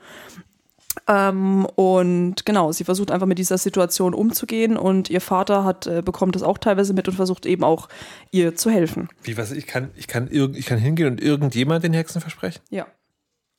[1.06, 6.00] Ähm, und genau, sie versucht einfach mit dieser Situation umzugehen und ihr Vater hat, äh,
[6.02, 7.88] bekommt das auch teilweise mit und versucht eben auch
[8.30, 9.10] ihr zu helfen.
[9.22, 9.52] Wie was?
[9.52, 12.62] Ich kann, ich kann, irg ich kann hingehen und irgendjemand den Hexen versprechen.
[12.70, 12.86] Ja.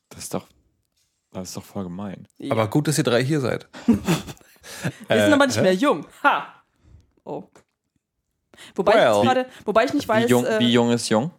[0.08, 0.48] Das ist doch,
[1.32, 2.26] das ist doch voll gemein.
[2.38, 2.52] Ja.
[2.52, 3.68] Aber gut, dass ihr drei hier seid.
[5.08, 6.04] Wir sind aber nicht mehr jung.
[6.22, 6.46] Ha!
[7.24, 7.44] Oh.
[8.74, 9.14] Wobei, ich Well.
[9.14, 11.30] jetzt gerade, wobei ich nicht weiß, Wie jung, äh, wie jung ist jung?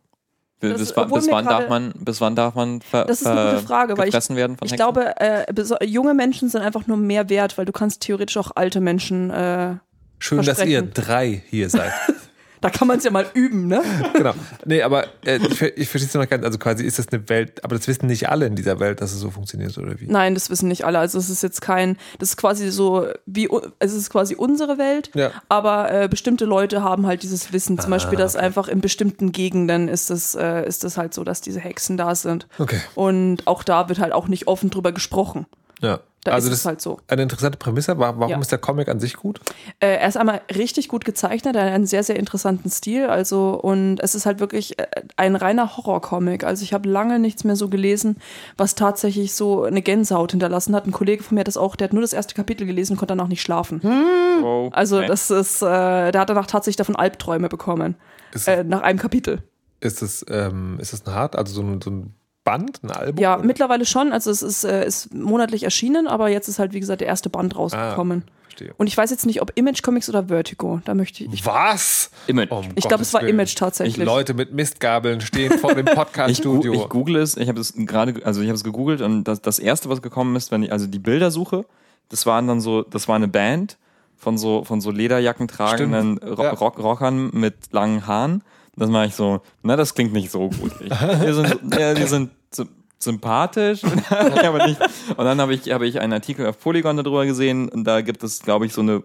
[0.59, 3.27] Bis, das- bis, wann- bis gerade- darf man, bis wann darf man ver, Das ist
[3.27, 5.45] eine gute Frage, weil ich- gefressen werden von ich glaube, äh,
[5.85, 9.75] junge Menschen sind einfach nur mehr wert, weil du kannst theoretisch auch alte Menschen, äh,
[10.17, 11.91] Schön, dass ihr drei hier seid.
[12.61, 13.81] da kann man es ja mal üben, ne?
[14.13, 14.33] genau.
[14.65, 17.63] Nee, aber äh, ich, ich verstehe es noch ganz, also quasi ist das eine Welt,
[17.63, 20.07] aber das wissen nicht alle in dieser Welt, dass es so funktioniert, oder wie?
[20.07, 20.99] Nein, das wissen nicht alle.
[20.99, 23.49] Also es ist jetzt kein, das ist quasi so wie,
[23.79, 25.31] es ist quasi unsere Welt, Ja.
[25.49, 27.77] aber äh, bestimmte Leute haben halt dieses Wissen.
[27.79, 28.45] Zum Ah, Beispiel, dass okay.
[28.45, 32.13] einfach in bestimmten Gegenden ist es, äh, ist es halt so, dass diese Hexen da
[32.15, 32.47] sind.
[32.57, 32.79] Okay.
[32.95, 35.45] Und auch da wird halt auch nicht offen drüber gesprochen.
[35.81, 35.99] Ja.
[36.25, 36.99] Da Also ist das- es halt so.
[37.07, 37.97] Eine interessante Prämisse.
[37.97, 38.39] Wa- Warum Ja.
[38.39, 39.39] ist der Comic an sich gut?
[39.79, 43.05] Äh, er ist einmal richtig gut gezeichnet, er hat einen sehr, sehr interessanten Stil.
[43.07, 46.43] Also, und es ist halt wirklich äh, ein reiner Horrorcomic.
[46.43, 48.17] Also, ich habe lange nichts mehr so gelesen,
[48.57, 50.85] was tatsächlich so eine Gänsehaut hinterlassen hat.
[50.85, 52.97] Ein Kollege von mir hat das auch, der hat nur das erste Kapitel gelesen und
[52.99, 53.79] konnte danach nicht schlafen.
[53.81, 54.71] Wow.
[54.73, 57.95] Also, das ist, äh, der hat danach tatsächlich davon Albträume bekommen.
[58.33, 59.41] Ist, Äh, nach einem Kapitel.
[59.79, 62.13] ist, es, ähm, ist es ein hart, also so ein, so ein
[62.43, 63.21] Band, ein Album?
[63.21, 63.45] Ja, oder?
[63.45, 64.11] mittlerweile schon.
[64.11, 67.29] Also, es ist, äh, ist monatlich erschienen, aber jetzt ist halt, wie gesagt, der erste
[67.29, 68.23] Band rausgekommen.
[68.59, 68.73] Verstehe.
[68.77, 70.81] Und ich weiß jetzt nicht, ob Image Comics oder Vertigo.
[70.85, 71.33] Da möchte ich.
[71.33, 72.11] Ich, Was?
[72.27, 72.51] Image.
[72.51, 73.23] Um ich glaube, es war.
[73.23, 74.05] Image tatsächlich.
[74.05, 76.73] Leute mit Mistgabeln stehen vor dem Ich, Podcast-Studio.
[76.73, 79.59] ich google es, ich habe es gerade, also ich habe es gegoogelt und das, das
[79.59, 81.65] erste, was gekommen ist, wenn ich also die Bilder suche,
[82.09, 83.77] das waren dann so, das war eine Band
[84.17, 86.33] von so von so Lederjacken tragenden ja.
[86.33, 88.43] Rock Rockern mit langen Haaren.
[88.79, 90.71] Das war ich so, na das klingt nicht so gut.
[90.81, 92.65] Die sind, ja, die sind sy-
[92.97, 94.79] sympathisch, aber nicht.
[95.15, 98.23] Und dann habe ich habe ich einen Artikel auf Polygon darüber gesehen und da gibt
[98.23, 99.03] es, glaube ich, so eine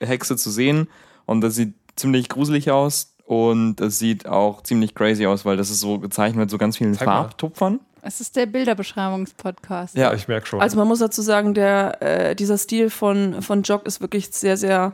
[0.00, 0.88] Hexe zu sehen
[1.26, 5.70] und das sieht ziemlich gruselig aus und es sieht auch ziemlich crazy aus, weil das
[5.70, 7.04] ist so gezeichnet mit so ganz vielen Zeig.
[7.06, 7.80] Farbtupfern.
[8.02, 9.96] Es ist der Bilderbeschreibungspodcast.
[9.96, 10.60] ja, ich merke schon.
[10.60, 14.56] Also man muss dazu sagen, der, äh, dieser Stil von, von Jock ist wirklich sehr,
[14.56, 14.92] sehr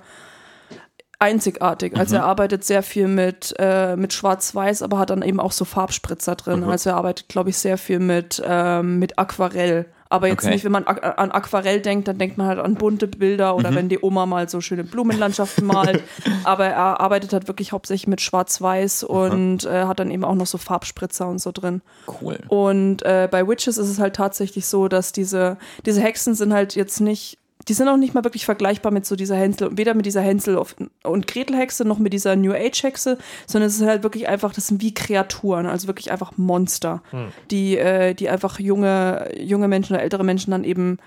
[1.23, 1.97] einzigartig.
[1.97, 5.65] Also er arbeitet sehr viel mit, äh, mit Schwarz-Weiß, aber hat dann eben auch so
[5.65, 6.65] Farbspritzer drin.
[6.65, 9.87] Also er arbeitet, glaube ich, sehr viel mit, ähm, mit Aquarell.
[10.11, 10.53] Aber jetzt Okay.
[10.53, 13.89] nicht, wenn man an Aquarell denkt, dann denkt man halt an bunte Bilder oder wenn
[13.89, 16.03] die Oma mal so schöne Blumenlandschaften malt.
[16.45, 20.47] Aber er arbeitet halt wirklich hauptsächlich mit Schwarz-Weiß und äh, hat dann eben auch noch
[20.47, 21.81] so Farbspritzer und so drin.
[22.21, 22.39] Cool.
[22.49, 25.57] Und äh, bei Witches ist es halt tatsächlich so, dass diese,
[25.87, 27.39] diese Hexen sind halt jetzt nicht,
[27.69, 30.61] die sind auch nicht mal wirklich vergleichbar mit so dieser Hänsel, weder mit dieser Hänsel
[31.05, 34.53] und Gretel Hexe noch mit dieser New Age Hexe, sondern es ist halt wirklich einfach,
[34.53, 37.03] das sind wie Kreaturen, also wirklich einfach Monster,
[37.51, 40.99] die, äh, die einfach junge, junge Menschen oder ältere Menschen dann eben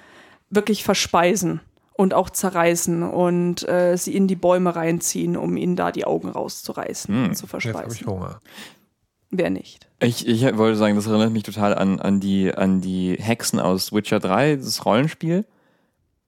[0.50, 1.62] wirklich verspeisen
[1.94, 6.30] und auch zerreißen und äh, sie in die Bäume reinziehen, um ihnen da die Augen
[6.30, 8.08] rauszureißen Hm, und zu Jetzt habe ich verspeisen.
[8.08, 8.40] Hunger.
[9.32, 9.88] Wer nicht?
[10.00, 13.92] Ich, ich wollte sagen, das erinnert mich total an, an, die, an die Hexen aus
[13.92, 15.46] Witcher 3, das Rollenspiel.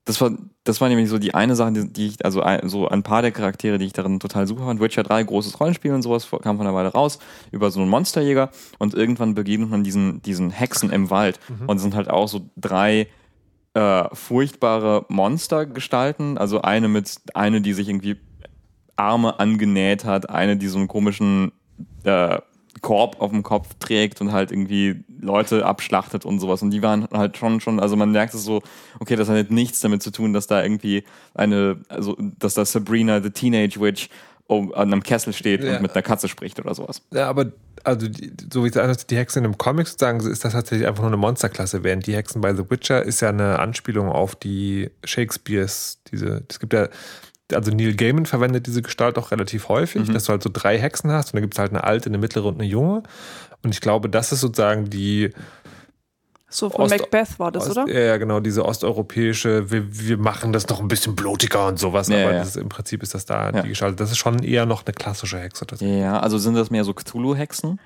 [0.07, 0.31] Das war,
[0.63, 3.21] das war nämlich so die eine Sache, die, die ich, also ein, so ein paar
[3.21, 4.79] der Charaktere, die ich darin total super fand.
[4.79, 7.19] Witcher 3, großes Rollenspiel und sowas, kam von einer Weile raus,
[7.51, 8.49] über so einen Monsterjäger
[8.79, 12.49] und irgendwann begegnet man diesen, diesen Hexen im Wald und es sind halt auch so
[12.55, 13.07] drei
[13.73, 16.37] äh, furchtbare Monstergestalten.
[16.37, 18.17] Also eine mit, eine, die sich irgendwie
[18.95, 21.51] Arme angenäht hat, eine, die so einen komischen
[22.03, 22.39] äh,
[22.81, 26.61] Korb auf dem Kopf trägt und halt irgendwie Leute abschlachtet und sowas.
[26.61, 28.61] Und die waren halt schon, schon, also man merkt es so,
[28.99, 31.03] okay, das hat halt nichts damit zu tun, dass da irgendwie
[31.33, 34.09] eine, also, dass da Sabrina, the Teenage Witch,
[34.47, 35.75] um, an einem Kessel steht Ja.
[35.75, 37.01] und mit einer Katze spricht oder sowas.
[37.11, 37.51] Ja, aber
[37.83, 41.01] also die, so wie es anders die Hexen im Comic sozusagen, ist das tatsächlich einfach
[41.03, 44.89] nur eine Monsterklasse, während die Hexen bei The Witcher ist ja eine Anspielung auf die
[45.03, 46.87] Shakespeares, diese, es gibt ja,
[47.53, 51.11] also Neil Gaiman verwendet diese Gestalt auch relativ häufig, dass du halt so drei Hexen
[51.11, 53.03] hast und dann gibt es halt eine alte, eine mittlere und eine junge.
[53.63, 55.31] Und ich glaube, das ist sozusagen die
[56.49, 57.91] So von Ost- Macbeth war das, Ost, oder?
[57.93, 62.07] Ja, ja, genau, diese osteuropäische, wir, wir machen das noch ein bisschen blutiger und sowas,
[62.09, 62.39] Ja, aber ja.
[62.39, 63.61] Das ist, im Prinzip ist das da Ja.
[63.63, 63.99] die Gestalt.
[63.99, 65.65] Das ist schon eher noch eine klassische Hexe.
[65.65, 67.79] Das Ja, also sind das mehr so Cthulhu-Hexen?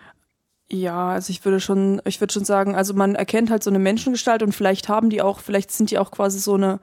[0.70, 3.80] Ja, also ich würde schon, ich würde schon sagen, also man erkennt halt so eine
[3.80, 6.80] Menschengestalt und vielleicht haben die auch, vielleicht sind die auch quasi so eine,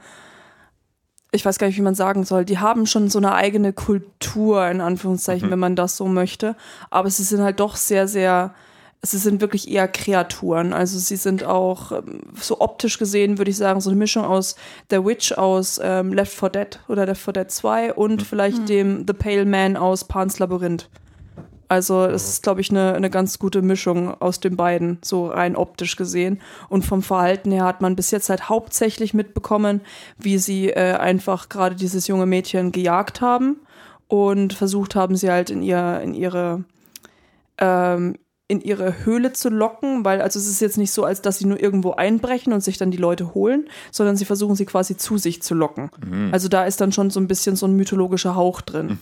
[1.31, 4.67] ich weiß gar nicht, wie man sagen soll, die haben schon so eine eigene Kultur,
[4.69, 6.57] in Anführungszeichen, wenn man das so möchte.
[6.91, 8.55] Aber sie sind halt doch sehr, sehr,
[9.03, 10.73] sie sind wirklich eher Kreaturen.
[10.73, 14.57] Also sie sind auch ähm, so optisch gesehen, würde ich sagen, so eine Mischung aus
[14.91, 19.05] The Witch aus ähm, Left 4 Dead oder Left 4 Dead 2 und vielleicht dem
[19.07, 20.89] The Pale Man aus Pan's Labyrinth.
[21.69, 25.55] Also es ist, glaube ich, eine, eine ganz gute Mischung aus den beiden, so rein
[25.55, 26.41] optisch gesehen.
[26.69, 29.83] Und vom Verhalten her hat man bis jetzt halt hauptsächlich mitbekommen,
[30.19, 33.57] wie sie äh, einfach gerade dieses junge Mädchen gejagt haben
[34.09, 36.65] und versucht haben, sie halt in ihr, in ihre
[37.59, 38.17] ähm,
[38.51, 41.45] in ihre Höhle zu locken, weil also es ist jetzt nicht so, als dass sie
[41.45, 45.19] nur irgendwo einbrechen und sich dann die Leute holen, sondern sie versuchen sie quasi zu
[45.19, 45.91] sich zu locken.
[46.33, 48.99] Also da ist dann schon so ein bisschen so ein mythologischer Hauch drin.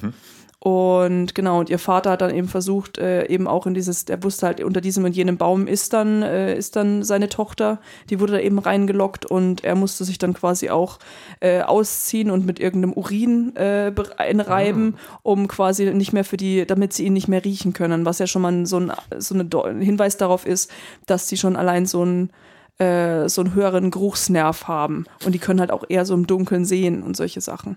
[0.59, 4.23] Und genau, und ihr Vater hat dann eben versucht, äh, eben auch in dieses, der
[4.25, 7.79] wusste halt, unter diesem und jenem Baum ist dann, äh, ist dann seine Tochter,
[8.09, 10.99] die wurde da eben reingelockt und er musste sich dann quasi auch
[11.41, 16.67] äh, ausziehen und mit irgendeinem Urin äh, be- einreiben, um quasi nicht mehr für die,
[16.67, 19.81] damit sie ihn nicht mehr riechen können, was ja schon mal so ein, so ein
[19.83, 20.71] Hinweis darauf ist,
[21.05, 22.31] dass die schon allein so ein
[22.79, 25.05] äh, so einen höheren Geruchsnerv haben.
[25.25, 27.77] Und die können halt auch eher so im Dunkeln sehen und solche Sachen.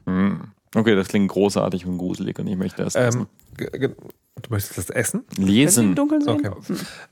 [0.75, 3.21] Okay, das klingt großartig und gruselig und ich möchte das essen.
[3.21, 3.27] Ähm,
[4.41, 5.25] Du möchtest das essen?
[5.37, 5.95] Lesen.
[5.95, 6.39] Dunkeln sehen?
[6.45, 6.51] Okay.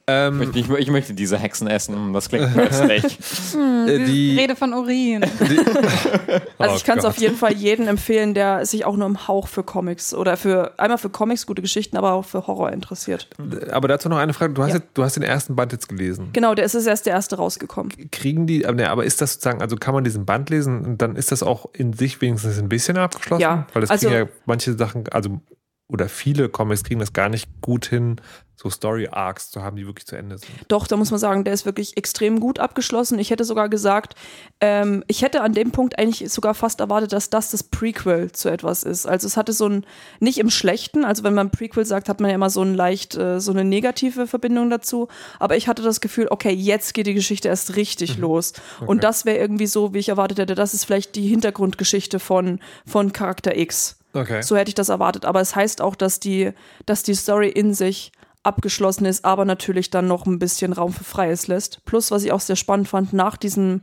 [0.07, 2.13] Ähm, Ich, ich, ich möchte diese Hexen essen.
[2.13, 3.03] Das klingt köstlich.
[3.85, 5.25] äh, die, Rede von Urin.
[6.59, 9.27] Also Oh ich kann es auf jeden Fall jedem empfehlen, der sich auch nur im
[9.27, 13.29] Hauch für Comics oder für einmal für Comics gute Geschichten, aber auch für Horror interessiert.
[13.71, 14.53] Aber dazu noch eine Frage.
[14.53, 14.75] Du hast, Ja.
[14.77, 16.29] jetzt, du hast den ersten Band jetzt gelesen.
[16.33, 17.91] Genau, der ist es erst der erste rausgekommen.
[18.11, 21.15] Kriegen die, aber, aber ist das sozusagen, also kann man diesen Band lesen und dann
[21.15, 23.41] ist das auch in sich wenigstens ein bisschen abgeschlossen?
[23.41, 25.39] Ja, Weil das also- kriegen ja manche Sachen, also
[25.88, 28.19] oder viele Comics kriegen das gar nicht gut hin,
[28.57, 30.51] so Story-Arcs zu haben, die wirklich zu Ende sind.
[30.67, 33.19] Doch, da muss man sagen, der ist wirklich extrem gut abgeschlossen.
[33.19, 34.15] Ich hätte sogar gesagt,
[34.59, 38.49] ähm, ich hätte an dem Punkt eigentlich sogar fast erwartet, dass das das Prequel zu
[38.49, 39.05] etwas ist.
[39.05, 39.85] Also es hatte so ein,
[40.19, 43.15] nicht im Schlechten, also wenn man Prequel sagt, hat man ja immer so ein leicht,
[43.15, 45.07] äh, so eine negative Verbindung dazu.
[45.39, 48.53] Aber ich hatte das Gefühl, okay, jetzt geht die Geschichte erst richtig los.
[48.88, 52.59] Und das wäre irgendwie so, wie ich erwartet hätte, das ist vielleicht die Hintergrundgeschichte von,
[52.88, 53.96] von Charakter X.
[54.13, 54.41] Okay.
[54.41, 55.25] So hätte ich das erwartet.
[55.25, 56.51] Aber es heißt auch, dass die,
[56.85, 58.11] dass die Story in sich
[58.43, 61.83] abgeschlossen ist, aber natürlich dann noch ein bisschen Raum für Freies lässt.
[61.85, 63.81] Plus, was ich auch sehr spannend fand, nach diesem,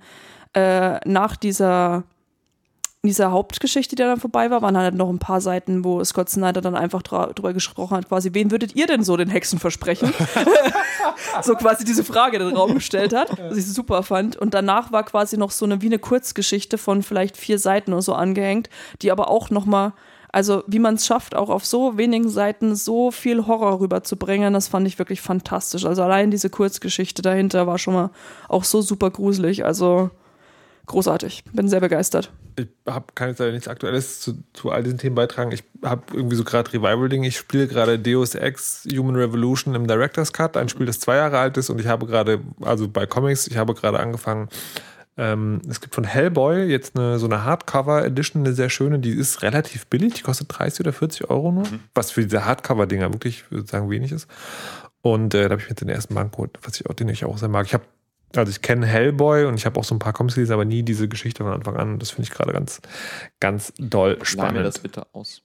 [0.54, 2.04] äh, nach dieser,
[3.02, 6.62] dieser Hauptgeschichte, die dann vorbei war, waren halt noch ein paar Seiten, wo Scott Snyder
[6.62, 10.14] dann einfach drüber gesprochen hat, quasi, wen würdet ihr denn so den Hexen versprechen?
[11.42, 14.36] so quasi diese Frage in den Raum gestellt hat, was ich super fand.
[14.36, 18.02] Und danach war quasi noch so eine, wie eine Kurzgeschichte von vielleicht vier Seiten oder
[18.02, 18.70] so angehängt,
[19.02, 19.92] die aber auch nochmal,
[20.35, 24.66] also wie man es schafft, auch auf so wenigen Seiten so viel Horror rüberzubringen, das
[24.66, 25.87] fand ich wirklich fantastisch.
[25.87, 28.11] Also allein diese Kurzgeschichte dahinter war schon mal
[28.49, 29.64] auch so super gruselig.
[29.64, 30.11] Also
[30.87, 31.45] großartig.
[31.53, 32.32] Bin sehr begeistert.
[32.57, 35.53] Ich habe jetzt leider nichts Aktuelles zu, zu all diesen Themen beitragen.
[35.53, 37.22] Ich habe irgendwie so gerade Revival-Ding.
[37.22, 41.39] Ich spiele gerade Deus Ex Human Revolution im Director's Cut, ein Spiel, das zwei Jahre
[41.39, 44.49] alt ist und ich habe gerade, also bei Comics, ich habe gerade angefangen,
[45.16, 49.42] ähm, es gibt von Hellboy jetzt eine, so eine Hardcover-Edition, eine sehr schöne, die ist
[49.42, 53.64] relativ billig, die kostet 30 oder 40 Euro nur, was für diese Hardcover-Dinger wirklich, würde
[53.64, 54.28] ich sagen, wenig ist.
[55.02, 57.24] Und äh, da habe ich mir den ersten Band geholt, was ich auch, den ich
[57.24, 57.66] auch sehr mag.
[57.66, 57.84] Ich habe
[58.36, 60.82] also ich kenne Hellboy und ich habe auch so ein paar Comics gelesen, aber nie
[60.82, 61.98] diese Geschichte von Anfang an.
[62.00, 62.80] Das finde ich gerade ganz,
[63.38, 64.66] ganz doll Leih mir spannend.
[64.66, 65.42] das bitte aus.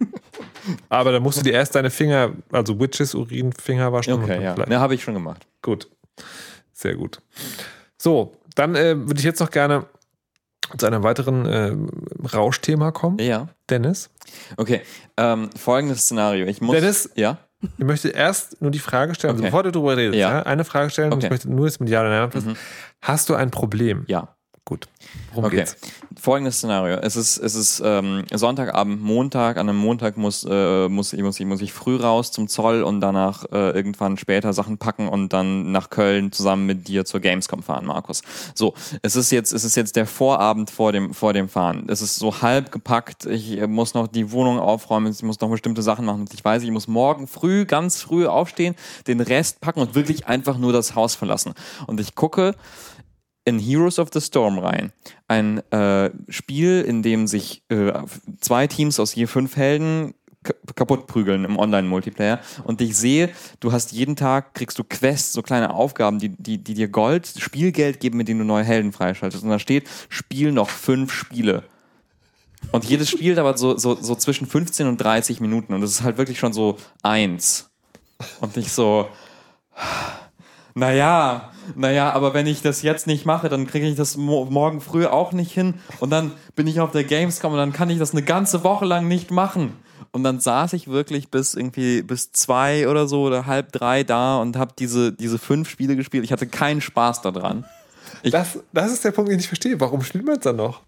[0.88, 4.14] Aber da musst du dir erst deine Finger, also Witches Urin Finger waschen.
[4.14, 4.54] Okay, ja.
[4.54, 5.46] Ne, habe ich schon gemacht.
[5.62, 5.90] Gut.
[6.72, 7.20] Sehr gut.
[7.96, 9.86] So, dann äh, würde ich jetzt noch gerne
[10.76, 11.74] zu einem weiteren äh,
[12.34, 13.18] Rauschthema kommen.
[13.18, 13.48] Ja.
[13.70, 14.10] Dennis,
[14.56, 14.82] Okay.
[15.16, 16.46] Ähm, folgendes Szenario.
[16.46, 16.74] Ich muss.
[16.74, 17.10] Dennis?
[17.14, 17.38] Ja.
[17.78, 19.50] ich möchte erst nur die Frage stellen, also Okay.
[19.50, 20.30] bevor du darüber redest, ja.
[20.38, 20.42] Ja.
[20.42, 21.32] eine Frage stellen und ich Okay.
[21.34, 22.44] möchte nur jetzt mit Ja oder Nein.
[22.44, 22.56] Mhm.
[23.00, 24.04] Hast du ein Problem?
[24.08, 24.36] Ja.
[24.68, 24.86] Gut.
[25.32, 25.56] Worum Okay.
[25.56, 25.78] geht's?
[26.20, 26.96] Folgendes Szenario.
[26.96, 29.56] Es ist, es ist ähm, Sonntagabend, Montag.
[29.56, 32.82] An einem Montag muss, äh, muss, ich, muss, ich, muss ich früh raus zum Zoll
[32.82, 37.20] und danach äh, irgendwann später Sachen packen und dann nach Köln zusammen mit dir zur
[37.20, 38.20] Gamescom fahren, Markus.
[38.54, 41.86] So, es ist jetzt, es ist jetzt der Vorabend vor dem, vor dem Fahren.
[41.88, 43.24] Es ist so halb gepackt.
[43.24, 45.10] Ich äh, muss noch die Wohnung aufräumen.
[45.10, 46.26] Ich muss noch bestimmte Sachen machen.
[46.30, 48.74] Ich weiß, ich muss morgen früh, ganz früh aufstehen,
[49.06, 51.54] den Rest packen und wirklich einfach nur das Haus verlassen.
[51.86, 52.54] Und ich gucke
[53.48, 54.92] in Heroes of the Storm rein.
[55.26, 57.92] Ein äh, Spiel, in dem sich äh,
[58.40, 60.14] zwei Teams aus je fünf Helden
[60.74, 62.40] kaputt prügeln im Online-Multiplayer.
[62.64, 63.30] Und ich sehe,
[63.60, 67.26] du hast jeden Tag, kriegst du Quests, so kleine Aufgaben, die, die, die dir Gold,
[67.38, 69.42] Spielgeld geben, mit denen du neue Helden freischaltest.
[69.42, 71.64] Und da steht, spiel noch fünf Spiele.
[72.72, 75.74] Und jedes Spiel dauert so, so, so zwischen 15 und 30 Minuten.
[75.74, 77.68] Und das ist halt wirklich schon so eins.
[78.40, 79.08] Und ich so,
[80.78, 84.80] naja, naja, aber wenn ich das jetzt nicht mache, dann kriege ich das mo morgen
[84.80, 85.74] früh auch nicht hin.
[86.00, 88.84] Und dann bin ich auf der Gamescom und dann kann ich das eine ganze Woche
[88.84, 89.74] lang nicht machen.
[90.12, 94.38] Und dann saß ich wirklich bis irgendwie bis zwei oder so oder halb drei da
[94.38, 96.24] und habe diese, diese fünf Spiele gespielt.
[96.24, 97.64] Ich hatte keinen Spaß daran.
[98.22, 99.78] Ich- Das, das ist der Punkt, den ich verstehe.
[99.80, 100.80] Warum spielt man es dann noch?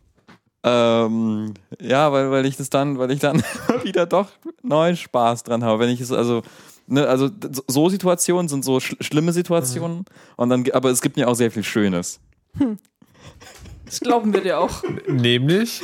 [0.63, 3.43] Ähm, ja, weil, weil ich das dann, weil ich dann
[3.83, 4.29] wieder doch
[4.63, 5.79] neuen Spaß dran habe.
[5.81, 6.43] Wenn ich es, also,
[6.91, 7.31] ne, also
[7.69, 10.05] so- Situationen sind so sch schlimme Situationen
[10.37, 12.21] und dann, aber es gibt mir auch sehr viel Schönes.
[13.87, 14.83] Das glauben wir dir auch.
[15.09, 15.83] Nämlich,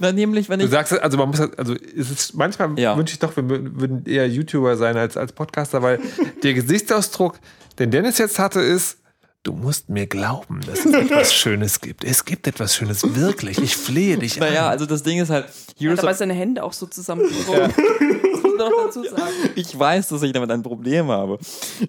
[0.00, 0.70] Na, nämlich, wenn du ich.
[0.70, 2.94] sagst, also man muss, also es ist manchmal Ja.
[2.96, 5.98] wünsche ich doch, wir würden eher YouTuber sein als, als Podcaster, weil
[6.42, 7.38] der Gesichtsausdruck,
[7.78, 8.98] den Dennis jetzt hatte, ist,
[9.44, 12.04] du musst mir glauben, dass es etwas Schönes gibt.
[12.04, 13.56] Es gibt etwas Schönes, wirklich.
[13.62, 14.72] Ich flehe dich Naja, an.
[14.72, 17.72] also das Ding ist halt, Er Heroes hat dabei of, seine Hände auch so zusammengezogen.
[17.72, 18.17] Das
[18.58, 19.32] noch dazu sagen.
[19.54, 21.38] ich weiß, dass ich damit ein Problem habe.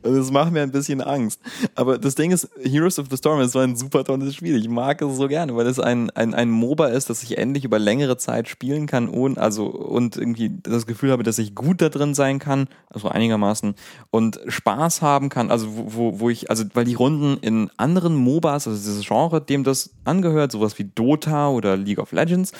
[0.03, 1.41] Und das macht mir ein bisschen Angst.
[1.75, 4.55] Aber das Ding ist, Heroes of the Storm ist so ein super tolles Spiel.
[4.57, 7.65] Ich mag es so gerne, weil es ein, ein, ein MOBA ist, das ich endlich
[7.65, 11.81] über längere Zeit spielen kann und, also, und irgendwie das Gefühl habe, dass ich gut
[11.81, 13.75] da drin sein kann, also einigermaßen,
[14.11, 18.15] und Spaß haben kann, also wo, wo, wo ich, also weil die Runden in anderen
[18.15, 22.51] MOBAs, also dieses Genre, dem das angehört, sowas wie Dota oder League of Legends.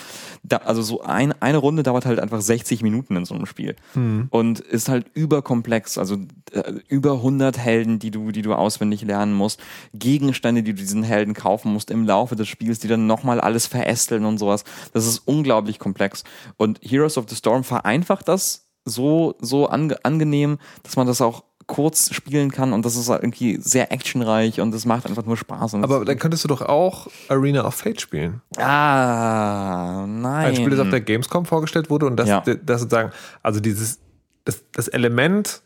[0.43, 3.76] Da, also so ein, eine Runde dauert halt einfach 60 Minuten in so einem Spiel
[4.30, 5.97] und ist halt überkomplex.
[5.97, 6.18] Also
[6.52, 9.60] äh, über 100 Helden, die du, die du auswendig lernen musst,
[9.93, 13.68] Gegenstände, die du diesen Helden kaufen musst im Laufe des Spiels, die dann nochmal alles
[13.68, 14.64] verästeln und sowas.
[14.93, 16.24] Das ist unglaublich komplex.
[16.58, 21.43] Und Heroes of the Storm vereinfacht das so, so ange angenehm, dass man das auch
[21.70, 25.38] kurz spielen kann und das ist halt irgendwie sehr actionreich und es macht einfach nur
[25.38, 25.76] Spaß.
[25.76, 28.41] Und Aber dann könntest du doch auch Arena of Fate spielen.
[28.57, 30.47] ah, nein.
[30.47, 32.41] Ein Spiel, das auf der Gamescom vorgestellt wurde und das, Ja.
[32.41, 33.11] das sozusagen,
[33.43, 33.99] also dieses,
[34.45, 35.61] das, das Element,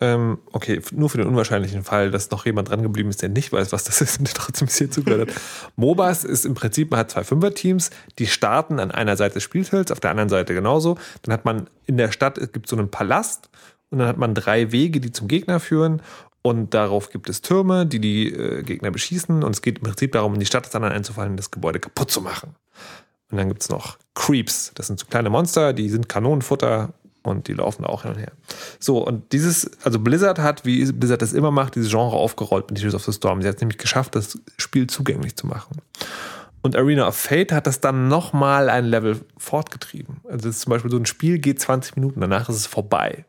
[0.00, 3.52] ähm, okay, nur für den unwahrscheinlichen Fall, dass noch jemand dran geblieben ist, der nicht
[3.52, 5.36] weiß, was das ist und der trotzdem hier zugehört hat.
[5.76, 9.92] MOBAs ist im Prinzip, man hat zwei Fünfer-Teams, die starten an einer Seite des Spielfelds,
[9.92, 10.98] auf der anderen Seite genauso.
[11.22, 13.48] Dann hat man in der Stadt, es gibt so einen Palast
[13.90, 16.02] und dann hat man drei Wege, die zum Gegner führen.
[16.42, 19.42] Und darauf gibt es Türme, die die äh, Gegner beschießen.
[19.42, 21.80] Und es geht im Prinzip darum, in die Stadt des anderen einzufallen und das Gebäude
[21.80, 22.54] kaputt zu machen.
[23.30, 24.72] Und dann gibt es noch Creeps.
[24.74, 28.18] Das sind so kleine Monster, die sind Kanonenfutter und die laufen da auch hin und
[28.18, 28.32] her.
[28.78, 32.78] So, und dieses, also Blizzard hat, wie Blizzard das immer macht, dieses Genre aufgerollt mit
[32.78, 33.42] Heroes of the Storm.
[33.42, 35.80] Sie hat es nämlich geschafft, das Spiel zugänglich zu machen.
[36.62, 40.20] Und Arena of Fate hat das dann nochmal ein Level fortgetrieben.
[40.28, 43.24] Also ist zum Beispiel so ein Spiel geht 20 Minuten, danach ist es vorbei.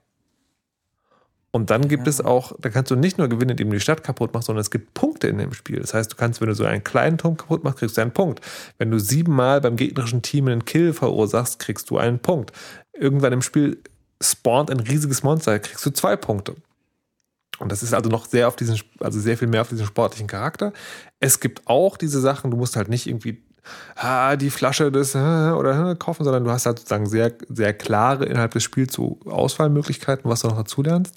[1.51, 4.03] Und dann gibt es auch, da kannst du nicht nur gewinnen, indem du die Stadt
[4.03, 5.79] kaputt machst, sondern es gibt Punkte in dem Spiel.
[5.79, 8.11] Das heißt, du kannst, wenn du so einen kleinen Turm kaputt machst, kriegst du einen
[8.11, 8.41] Punkt.
[8.77, 12.51] Wenn du siebenmal beim gegnerischen Team einen Kill verursachst, kriegst du einen Punkt.
[12.93, 13.81] Irgendwann im Spiel
[14.21, 16.55] spawnt ein riesiges Monster, kriegst du zwei Punkte.
[17.59, 20.27] Und das ist also noch sehr auf diesen, also sehr viel mehr auf diesen sportlichen
[20.27, 20.73] Charakter.
[21.19, 23.41] Es gibt auch diese Sachen, du musst halt nicht irgendwie
[24.39, 28.63] die Flasche des oder kaufen, sondern du hast halt sozusagen sehr, sehr klare innerhalb des
[28.63, 31.15] Spiels so Auswahlmöglichkeiten, was du noch dazulernst.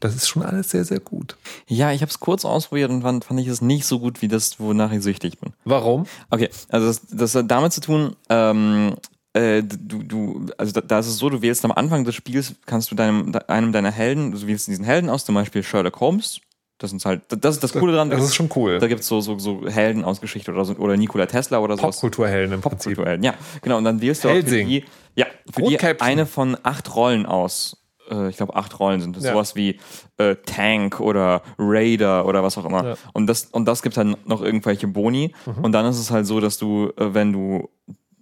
[0.00, 1.36] Das ist schon alles sehr, sehr gut.
[1.66, 4.28] Ja, ich habe es kurz ausprobiert und fand, fand ich es nicht so gut wie
[4.28, 5.52] das, wonach ich süchtig bin.
[5.64, 6.06] Warum?
[6.30, 8.94] Okay, also das, das hat damit zu tun, ähm,
[9.34, 12.54] äh, du, du, also da, da ist es so, du wählst am Anfang des Spiels,
[12.66, 16.40] kannst du deinem, einem deiner Helden, du wählst diesen Helden aus, zum Beispiel Sherlock Holmes.
[16.84, 18.10] Das sind halt, das ist das Coole dran.
[18.10, 18.78] Das ist schon cool.
[18.78, 21.96] Da gibt's so, so, so Helden aus Geschichte oder so, oder Nikola Tesla oder sowas.
[21.96, 22.96] Popkulturhelden im Prinzip.
[22.96, 23.78] Popkulturhelden, ja, genau.
[23.78, 24.84] Und dann wählst du auch für die,
[25.16, 27.82] ja, für die eine von acht Rollen aus.
[28.10, 29.16] Äh, Ich glaube, acht Rollen sind.
[29.16, 29.32] Ja.
[29.32, 29.80] Sowas wie
[30.18, 32.84] äh, Tank oder Raider oder was auch immer.
[32.84, 32.94] Ja.
[33.14, 35.34] Und das, und das gibt dann noch irgendwelche Boni.
[35.62, 37.70] Und dann ist es halt so, dass du, äh, wenn du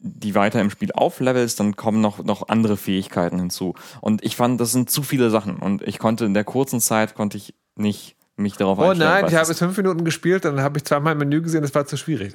[0.04, 3.74] die weiter im Spiel auflevelst, dann kommen noch, noch andere Fähigkeiten hinzu.
[4.00, 5.56] Und ich fand, das sind zu viele Sachen.
[5.56, 9.34] Und ich konnte in der kurzen Zeit, konnte ich nicht mich darauf Oh nein, ich
[9.34, 11.96] habe jetzt fünf Minuten gespielt, dann habe ich zweimal im Menü gesehen, das war zu
[11.96, 12.32] schwierig.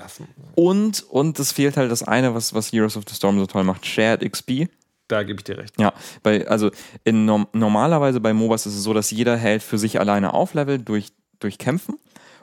[0.56, 3.64] Und, und es fehlt halt das eine, was, was Heroes of the Storm so toll
[3.64, 4.70] macht, Shared XP.
[5.08, 5.74] da gebe ich dir recht.
[5.80, 5.94] Ja,
[6.24, 6.70] bei, also
[7.04, 10.88] in, norm- normalerweise bei MOBAs ist es so, dass jeder Held für sich alleine auflevelt
[10.88, 11.98] durch, durch Kämpfen.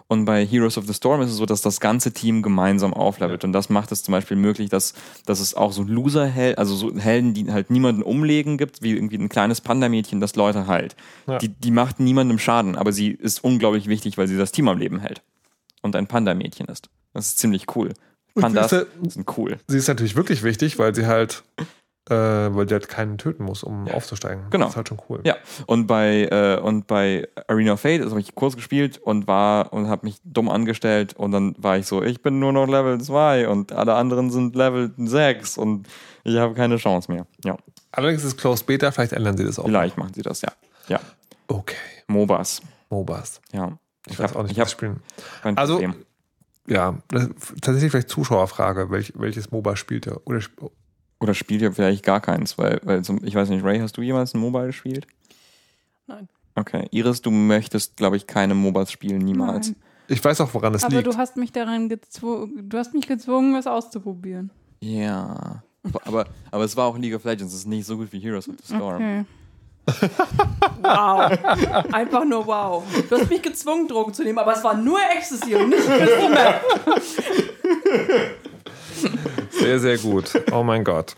[0.07, 3.43] Und bei Heroes of the Storm ist es so, dass das ganze Team gemeinsam auflevelt.
[3.43, 4.93] Und das macht es zum Beispiel möglich, dass,
[5.25, 9.17] dass es auch so Loser-Helden, also so Helden, die halt niemanden umlegen gibt, wie irgendwie
[9.17, 10.95] ein kleines Panda-Mädchen, das Leute heilt.
[11.27, 11.39] Ja.
[11.39, 14.79] Die, die macht niemandem Schaden, aber sie ist unglaublich wichtig, weil sie das Team am
[14.79, 15.23] Leben hält.
[15.81, 16.91] Und ein Panda-Mädchen ist.
[17.15, 17.95] Das ist ziemlich cool.
[18.35, 19.57] Pandas siehste- sind cool.
[19.69, 21.45] Sie ist natürlich wirklich wichtig, weil sie halt,
[22.11, 24.45] äh, weil sie halt keinen töten muss, um aufzusteigen.
[24.51, 24.65] Genau.
[24.67, 25.21] Das ist halt schon cool.
[25.25, 25.37] Ja,
[25.67, 29.73] und bei äh, und bei Arena of Fate, das habe ich kurz gespielt und war
[29.73, 33.01] und habe mich dumm angestellt und dann war ich so, ich bin nur noch Level
[33.01, 35.87] 2 und alle anderen sind Level 6 und
[36.25, 37.27] ich habe keine Chance mehr.
[37.45, 37.57] Ja,
[37.93, 39.65] Allerdings ist es Closed Beta, vielleicht ändern sie das auch.
[39.67, 40.51] vielleicht machen sie das, ja.
[40.89, 41.01] Ja,
[41.49, 41.77] Okay.
[42.09, 42.61] MOBAs.
[42.91, 43.41] MOBAs.
[43.53, 43.79] Ja.
[44.09, 45.01] Ich, weiß hab- auch nicht, ich was spielen.
[45.55, 45.95] Also, Problem.
[46.67, 46.99] ja,
[47.63, 50.21] tatsächlich vielleicht Zuschauerfrage, welch, welches MOBA spielt er?
[50.27, 50.41] Oder
[51.25, 54.03] Oder spielt ihr vielleicht gar keins, weil, weil zum, ich weiß nicht, Ray, hast du
[54.03, 55.07] jemals ein Mobile gespielt?
[56.07, 56.29] Nein.
[56.55, 56.87] Okay.
[56.91, 59.69] Iris, du möchtest, glaube ich, keine MOBAs spielen, niemals.
[59.69, 59.77] Nein.
[60.09, 61.07] ich weiß auch, woran es Aber liegt.
[61.07, 64.51] du hast mich daran gezwungen, du hast mich gezwungen, was auszuprobieren.
[64.81, 65.63] Ja.
[66.05, 68.47] Aber, aber es war auch League of Legends, es ist nicht so gut wie Heroes
[68.47, 68.97] of the Storm.
[68.97, 69.25] Okay.
[70.83, 71.33] Wow.
[71.93, 72.85] Einfach nur wow.
[73.09, 76.29] Du hast mich gezwungen, Drogen zu nehmen, aber es war nur Ecstasy und nicht Crystal
[76.29, 76.61] Meth.
[79.65, 80.31] Sehr, sehr gut.
[80.53, 81.17] Oh mein Gott.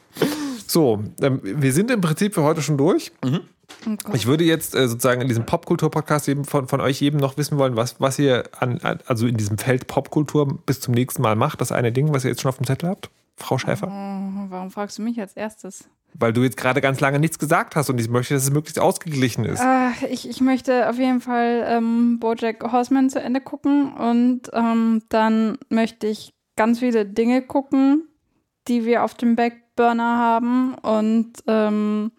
[0.67, 3.13] So, ähm, wir sind im Prinzip für heute schon durch.
[3.21, 4.15] Gott.
[4.15, 7.59] Ich würde jetzt äh, sozusagen in diesem Popkultur-Podcast eben von, von euch jedem noch wissen
[7.59, 11.61] wollen, was, was ihr an, also in diesem Feld Popkultur bis zum nächsten Mal macht.
[11.61, 13.89] Das eine Ding, was ihr jetzt schon auf dem Zettel habt, Frau Schäfer.
[13.89, 15.89] Oh, warum fragst du mich als erstes?
[16.15, 18.79] Weil du jetzt gerade ganz lange nichts gesagt hast und ich möchte, dass es möglichst
[18.79, 19.61] ausgeglichen ist.
[19.61, 25.03] Äh, ich, ich möchte auf jeden Fall ähm, Bojack Horseman zu Ende gucken und ähm,
[25.09, 28.09] dann möchte ich ganz viele Dinge gucken,
[28.69, 32.13] die wir auf dem Backburner haben und, ähm,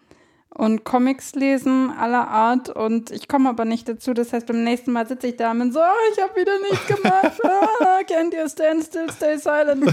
[0.58, 4.12] und Comics lesen aller Art und ich komme aber nicht dazu.
[4.12, 6.58] Das heißt, beim nächsten Mal sitze ich da und bin so, oh, ich habe wieder
[6.70, 7.40] nichts gemacht.
[7.80, 9.84] Ah, can't you stand still, stay silent.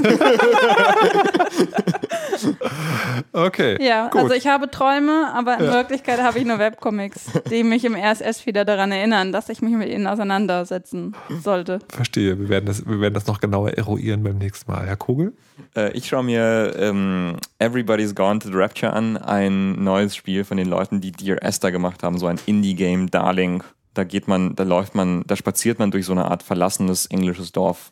[3.31, 3.77] Okay.
[3.85, 4.21] Ja, gut.
[4.21, 8.45] also ich habe Träume, aber in Wirklichkeit habe ich nur Webcomics, die mich im RSS
[8.45, 11.79] wieder daran erinnern, dass ich mich mit ihnen auseinandersetzen sollte.
[11.89, 12.39] Verstehe.
[12.39, 14.85] Wir werden, das, wir werden das noch genauer eruieren beim nächsten Mal.
[14.85, 15.33] Herr Kugel?
[15.75, 20.54] Äh, ich schaue mir ähm, Everybody's Gone to the Rapture an, ein neues Spiel von
[20.57, 23.63] den Leuten, die Dear Esther gemacht haben, so ein Indie-Game Darling.
[23.93, 27.51] Da geht man, da läuft man, da spaziert man durch so eine Art verlassenes englisches
[27.51, 27.91] Dorf.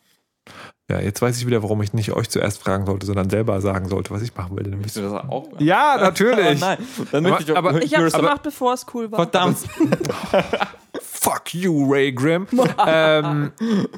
[0.89, 3.87] Ja, jetzt weiß ich wieder, warum ich nicht euch zuerst fragen sollte, sondern selber sagen
[3.87, 4.63] sollte, was ich machen will.
[4.63, 5.47] Dann du das auch?
[5.59, 6.61] Ja, natürlich.
[6.61, 6.77] Oh nein,
[7.13, 7.55] dann möchte ich auch.
[7.55, 9.19] Aber- Ich habe es Aber- gemacht, bevor es cool war.
[9.19, 9.59] verdammt.
[11.01, 12.47] Fuck you, Ray Grimm.
[12.85, 13.51] ähm,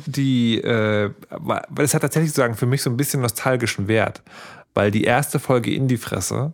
[0.05, 4.21] die, äh, weil es hat tatsächlich sozusagen für mich so ein bisschen nostalgischen Wert,
[4.75, 6.53] weil die erste Folge in die Fresse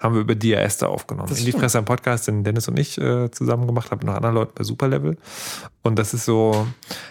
[0.00, 1.34] haben wir über Dia Esther aufgenommen.
[1.36, 4.14] in die Fresse am Podcast, den Dennis und ich äh, zusammen gemacht haben, mit noch
[4.14, 5.16] anderen Leuten bei Superlevel.
[5.82, 6.66] Und das ist so,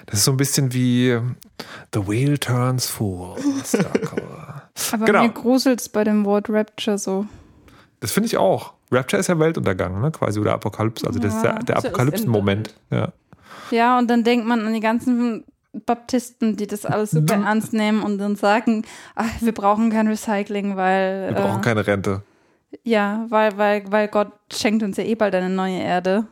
[0.06, 1.20] das ist so ein bisschen wie
[1.94, 3.36] The Whale Turns Full.
[3.66, 4.64] Starcover.
[4.94, 5.24] Aber Genau.
[5.24, 7.26] mir gruselt's bei dem Wort Rapture so.
[8.00, 8.74] Das finde ich auch.
[8.92, 10.12] Rapture ist ja Weltuntergang, ne?
[10.12, 11.06] Quasi, oder Apokalypse.
[11.06, 12.64] Also das ist der, der ist ja das.
[12.90, 13.12] Ja.
[13.72, 15.44] Ja, und dann denkt man an die ganzen
[15.86, 18.84] Baptisten, die das alles super ernst nehmen und dann sagen,
[19.16, 22.22] ach, wir brauchen kein Recycling, weil Wir brauchen äh, keine Rente.
[22.84, 26.28] Ja, weil, weil, weil Gott schenkt uns ja eh bald eine neue Erde.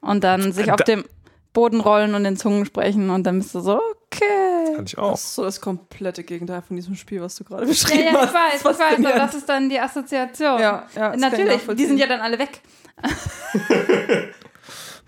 [0.00, 1.04] Und dann sich auf Da- dem
[1.52, 4.74] Boden rollen und in Zungen sprechen und dann bist du so, okay.
[4.76, 5.10] Kann ich auch.
[5.12, 8.10] Das ist so das komplette Gegenteil von diesem Spiel, was du gerade Ja, beschrieben ja,
[8.10, 8.34] ich hast.
[8.34, 9.18] weiß, ich weiß, aber Faszinierend.
[9.22, 10.60] das ist dann die Assoziation.
[10.60, 12.60] Ja, ja, ich Natürlich, die sind ja dann alle weg.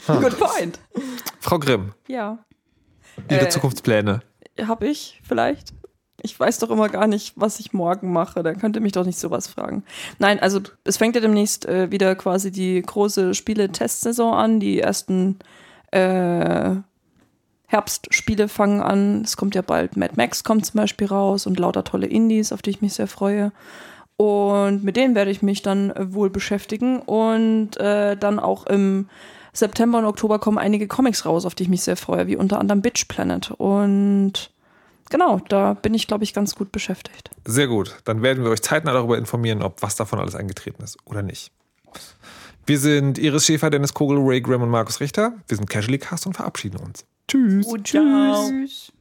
[0.07, 0.79] Good point.
[1.41, 2.39] Frau Grimm, Ja.
[3.29, 4.21] Ihre Äh, Zukunftspläne.
[4.67, 5.73] Hab ich vielleicht?
[6.23, 8.43] Ich weiß doch immer gar nicht, was ich morgen mache.
[8.43, 9.85] Da könnt ihr mich doch nicht sowas fragen.
[10.19, 14.61] Nein, also es fängt ja demnächst äh, wieder quasi die große Spiele-Testsaison an.
[14.61, 15.39] Die ersten
[15.91, 16.77] äh,
[17.67, 19.23] Herbstspiele fangen an.
[19.23, 22.63] Es kommt ja bald Mad Max kommt zum Beispiel raus und lauter tolle Indies, auf
[22.63, 23.53] die ich mich sehr freue.
[24.17, 27.01] Und mit denen werde ich mich dann äh, wohl beschäftigen.
[27.01, 29.09] Und äh, dann auch im
[29.53, 32.59] September und Oktober kommen einige Comics raus, auf die ich mich sehr freue, wie unter
[32.59, 33.53] anderem Bitch Planet.
[33.53, 34.51] Und
[35.11, 37.31] genau, da bin ich, glaube ich, ganz gut beschäftigt.
[37.45, 37.97] Sehr gut.
[38.05, 41.53] Dann werden wir euch zeitnah darüber informieren, ob was davon alles eingetreten ist oder nicht.
[42.67, 45.35] Wir sind Iris Schäfer, Dennis Kogel, Ray Grimm und Markus Richter.
[45.49, 47.05] Wir sind Casually Cast und verabschieden uns.
[47.29, 47.67] Tschüss.
[47.85, 48.49] Ciao.
[48.49, 48.93] Tschüss.